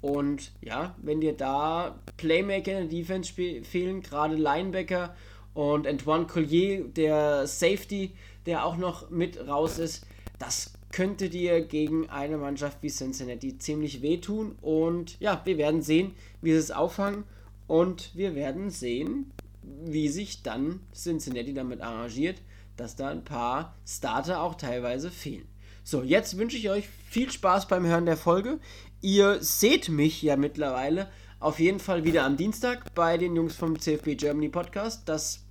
Und 0.00 0.50
ja, 0.60 0.96
wenn 1.00 1.20
dir 1.20 1.36
da 1.36 2.00
Playmaker 2.16 2.72
in 2.72 2.88
der 2.88 2.98
Defense 2.98 3.32
fehlen, 3.32 4.02
gerade 4.02 4.34
Linebacker 4.34 5.14
und 5.54 5.86
Antoine 5.86 6.26
Collier, 6.26 6.84
der 6.84 7.46
Safety, 7.46 8.12
der 8.46 8.64
auch 8.66 8.76
noch 8.76 9.10
mit 9.10 9.46
raus 9.46 9.78
ist, 9.78 10.06
das 10.42 10.72
könnte 10.90 11.30
dir 11.30 11.60
gegen 11.60 12.10
eine 12.10 12.36
Mannschaft 12.36 12.78
wie 12.82 12.90
Cincinnati 12.90 13.58
ziemlich 13.58 14.02
wehtun. 14.02 14.56
Und 14.60 15.18
ja, 15.20 15.40
wir 15.44 15.56
werden 15.56 15.82
sehen, 15.82 16.16
wie 16.40 16.50
sie 16.50 16.58
es 16.58 16.72
auffangen. 16.72 17.22
Und 17.68 18.10
wir 18.16 18.34
werden 18.34 18.68
sehen, 18.68 19.30
wie 19.62 20.08
sich 20.08 20.42
dann 20.42 20.80
Cincinnati 20.92 21.54
damit 21.54 21.80
arrangiert, 21.80 22.42
dass 22.76 22.96
da 22.96 23.08
ein 23.08 23.24
paar 23.24 23.76
Starter 23.86 24.42
auch 24.42 24.56
teilweise 24.56 25.12
fehlen. 25.12 25.46
So, 25.84 26.02
jetzt 26.02 26.36
wünsche 26.36 26.56
ich 26.56 26.70
euch 26.70 26.88
viel 26.88 27.30
Spaß 27.30 27.68
beim 27.68 27.86
Hören 27.86 28.06
der 28.06 28.16
Folge. 28.16 28.58
Ihr 29.00 29.40
seht 29.40 29.88
mich 29.90 30.22
ja 30.22 30.36
mittlerweile 30.36 31.08
auf 31.38 31.60
jeden 31.60 31.78
Fall 31.78 32.02
wieder 32.02 32.24
am 32.24 32.36
Dienstag 32.36 32.92
bei 32.94 33.16
den 33.16 33.36
Jungs 33.36 33.54
vom 33.54 33.78
CFB 33.78 34.16
Germany 34.16 34.48
Podcast. 34.48 35.08
Das 35.08 35.44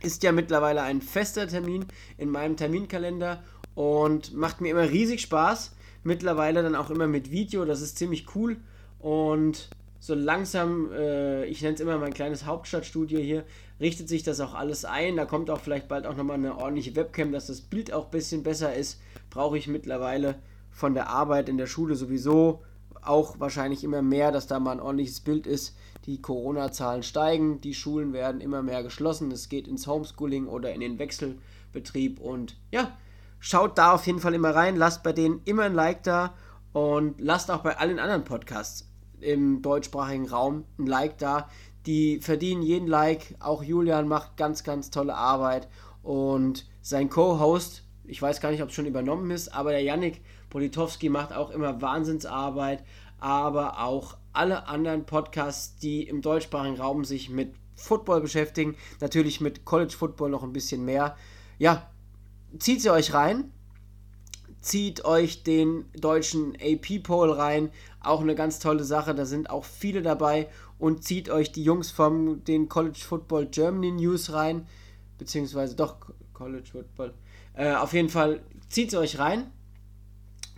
ist 0.00 0.22
ja 0.22 0.32
mittlerweile 0.32 0.82
ein 0.82 1.02
fester 1.02 1.46
Termin 1.46 1.84
in 2.16 2.30
meinem 2.30 2.56
Terminkalender 2.56 3.42
und 3.78 4.34
macht 4.34 4.60
mir 4.60 4.72
immer 4.72 4.90
riesig 4.90 5.20
Spaß. 5.20 5.70
Mittlerweile 6.02 6.64
dann 6.64 6.74
auch 6.74 6.90
immer 6.90 7.06
mit 7.06 7.30
Video, 7.30 7.64
das 7.64 7.80
ist 7.80 7.96
ziemlich 7.96 8.34
cool. 8.34 8.56
Und 8.98 9.68
so 10.00 10.16
langsam, 10.16 10.90
äh, 10.90 11.44
ich 11.44 11.62
nenne 11.62 11.74
es 11.74 11.80
immer 11.80 11.96
mein 11.96 12.12
kleines 12.12 12.44
Hauptstadtstudio 12.44 13.20
hier, 13.20 13.44
richtet 13.78 14.08
sich 14.08 14.24
das 14.24 14.40
auch 14.40 14.54
alles 14.54 14.84
ein. 14.84 15.14
Da 15.14 15.26
kommt 15.26 15.48
auch 15.48 15.60
vielleicht 15.60 15.86
bald 15.86 16.06
auch 16.06 16.16
nochmal 16.16 16.38
eine 16.38 16.58
ordentliche 16.58 16.96
Webcam, 16.96 17.30
dass 17.30 17.46
das 17.46 17.60
Bild 17.60 17.92
auch 17.92 18.06
ein 18.06 18.10
bisschen 18.10 18.42
besser 18.42 18.74
ist. 18.74 19.00
Brauche 19.30 19.56
ich 19.56 19.68
mittlerweile 19.68 20.34
von 20.72 20.94
der 20.94 21.08
Arbeit 21.08 21.48
in 21.48 21.56
der 21.56 21.68
Schule 21.68 21.94
sowieso 21.94 22.64
auch 23.00 23.38
wahrscheinlich 23.38 23.84
immer 23.84 24.02
mehr, 24.02 24.32
dass 24.32 24.48
da 24.48 24.58
mal 24.58 24.72
ein 24.72 24.80
ordentliches 24.80 25.20
Bild 25.20 25.46
ist. 25.46 25.76
Die 26.06 26.20
Corona-Zahlen 26.20 27.04
steigen, 27.04 27.60
die 27.60 27.74
Schulen 27.74 28.12
werden 28.12 28.40
immer 28.40 28.60
mehr 28.60 28.82
geschlossen. 28.82 29.30
Es 29.30 29.48
geht 29.48 29.68
ins 29.68 29.86
Homeschooling 29.86 30.48
oder 30.48 30.72
in 30.72 30.80
den 30.80 30.98
Wechselbetrieb 30.98 32.18
und 32.18 32.56
ja, 32.72 32.98
schaut 33.38 33.78
da 33.78 33.92
auf 33.92 34.06
jeden 34.06 34.20
Fall 34.20 34.34
immer 34.34 34.54
rein, 34.54 34.76
lasst 34.76 35.02
bei 35.02 35.12
denen 35.12 35.40
immer 35.44 35.64
ein 35.64 35.74
Like 35.74 36.02
da 36.02 36.34
und 36.72 37.20
lasst 37.20 37.50
auch 37.50 37.62
bei 37.62 37.76
allen 37.78 37.98
anderen 37.98 38.24
Podcasts 38.24 38.88
im 39.20 39.62
deutschsprachigen 39.62 40.28
Raum 40.28 40.64
ein 40.78 40.86
Like 40.86 41.18
da. 41.18 41.48
Die 41.86 42.20
verdienen 42.20 42.62
jeden 42.62 42.86
Like. 42.86 43.34
Auch 43.40 43.62
Julian 43.62 44.08
macht 44.08 44.36
ganz, 44.36 44.64
ganz 44.64 44.90
tolle 44.90 45.14
Arbeit. 45.14 45.68
Und 46.02 46.66
sein 46.82 47.08
Co-Host, 47.08 47.84
ich 48.04 48.20
weiß 48.20 48.40
gar 48.40 48.50
nicht, 48.50 48.62
ob 48.62 48.68
es 48.68 48.74
schon 48.74 48.86
übernommen 48.86 49.30
ist, 49.30 49.54
aber 49.54 49.70
der 49.70 49.82
Yannick 49.82 50.22
Politowski 50.50 51.08
macht 51.08 51.32
auch 51.32 51.50
immer 51.50 51.80
Wahnsinnsarbeit. 51.80 52.84
Aber 53.18 53.80
auch 53.80 54.16
alle 54.32 54.68
anderen 54.68 55.04
Podcasts, 55.04 55.76
die 55.78 56.06
im 56.06 56.22
deutschsprachigen 56.22 56.76
Raum 56.76 57.04
sich 57.04 57.30
mit 57.30 57.54
Football 57.74 58.20
beschäftigen, 58.20 58.76
natürlich 59.00 59.40
mit 59.40 59.64
College 59.64 59.94
Football 59.96 60.30
noch 60.30 60.42
ein 60.42 60.52
bisschen 60.52 60.84
mehr. 60.84 61.16
Ja, 61.58 61.88
zieht 62.58 62.82
sie 62.82 62.90
euch 62.90 63.12
rein 63.12 63.52
zieht 64.60 65.04
euch 65.04 65.42
den 65.42 65.86
deutschen 65.94 66.56
AP-Poll 66.60 67.32
rein. 67.32 67.70
Auch 68.00 68.20
eine 68.20 68.34
ganz 68.34 68.58
tolle 68.58 68.84
Sache, 68.84 69.14
da 69.14 69.24
sind 69.24 69.50
auch 69.50 69.64
viele 69.64 70.02
dabei. 70.02 70.48
Und 70.78 71.04
zieht 71.04 71.28
euch 71.30 71.50
die 71.52 71.64
Jungs 71.64 71.90
vom 71.90 72.44
den 72.44 72.68
College 72.68 73.00
Football 73.00 73.46
Germany 73.46 73.92
News 73.92 74.32
rein. 74.32 74.66
Beziehungsweise 75.16 75.74
doch 75.74 75.96
College 76.32 76.68
Football. 76.70 77.14
Äh, 77.54 77.74
auf 77.74 77.92
jeden 77.92 78.08
Fall 78.08 78.40
zieht 78.68 78.90
sie 78.90 78.98
euch 78.98 79.18
rein. 79.18 79.50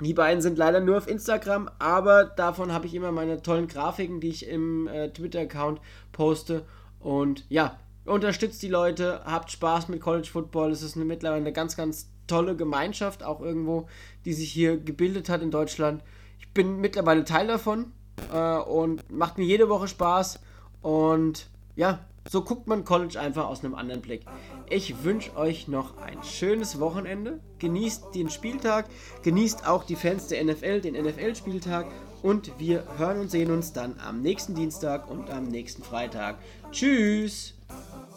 Die 0.00 0.14
beiden 0.14 0.42
sind 0.42 0.58
leider 0.58 0.80
nur 0.80 0.96
auf 0.96 1.08
Instagram, 1.08 1.68
aber 1.78 2.24
davon 2.24 2.72
habe 2.72 2.86
ich 2.86 2.94
immer 2.94 3.12
meine 3.12 3.42
tollen 3.42 3.68
Grafiken, 3.68 4.20
die 4.20 4.30
ich 4.30 4.46
im 4.46 4.88
äh, 4.88 5.10
Twitter-Account 5.12 5.80
poste. 6.12 6.64
Und 6.98 7.44
ja, 7.50 7.78
unterstützt 8.10 8.62
die 8.62 8.68
Leute, 8.68 9.22
habt 9.24 9.50
Spaß 9.50 9.88
mit 9.88 10.00
College 10.00 10.28
Football. 10.30 10.70
Es 10.70 10.82
ist 10.82 10.96
eine, 10.96 11.04
mittlerweile 11.04 11.40
eine 11.40 11.52
ganz, 11.52 11.76
ganz 11.76 12.10
tolle 12.26 12.56
Gemeinschaft 12.56 13.22
auch 13.22 13.40
irgendwo, 13.40 13.88
die 14.24 14.32
sich 14.32 14.52
hier 14.52 14.76
gebildet 14.76 15.28
hat 15.28 15.42
in 15.42 15.50
Deutschland. 15.50 16.02
Ich 16.38 16.52
bin 16.52 16.80
mittlerweile 16.80 17.24
Teil 17.24 17.46
davon 17.46 17.92
äh, 18.32 18.56
und 18.58 19.10
macht 19.10 19.38
mir 19.38 19.44
jede 19.44 19.68
Woche 19.68 19.88
Spaß. 19.88 20.40
Und 20.82 21.48
ja, 21.76 22.00
so 22.28 22.42
guckt 22.42 22.66
man 22.66 22.84
College 22.84 23.18
einfach 23.18 23.46
aus 23.46 23.64
einem 23.64 23.74
anderen 23.74 24.02
Blick. 24.02 24.22
Ich 24.68 25.02
wünsche 25.02 25.36
euch 25.36 25.68
noch 25.68 25.98
ein 25.98 26.22
schönes 26.22 26.78
Wochenende. 26.78 27.40
Genießt 27.58 28.14
den 28.14 28.30
Spieltag, 28.30 28.86
genießt 29.22 29.66
auch 29.66 29.84
die 29.84 29.96
Fans 29.96 30.28
der 30.28 30.44
NFL, 30.44 30.80
den 30.80 30.94
NFL-Spieltag. 30.94 31.86
Und 32.22 32.52
wir 32.58 32.84
hören 32.98 33.20
und 33.20 33.30
sehen 33.30 33.50
uns 33.50 33.72
dann 33.72 33.98
am 33.98 34.20
nächsten 34.20 34.54
Dienstag 34.54 35.10
und 35.10 35.30
am 35.30 35.48
nächsten 35.48 35.82
Freitag. 35.82 36.36
Tschüss! 36.70 37.59
Uh-oh. 37.70 38.09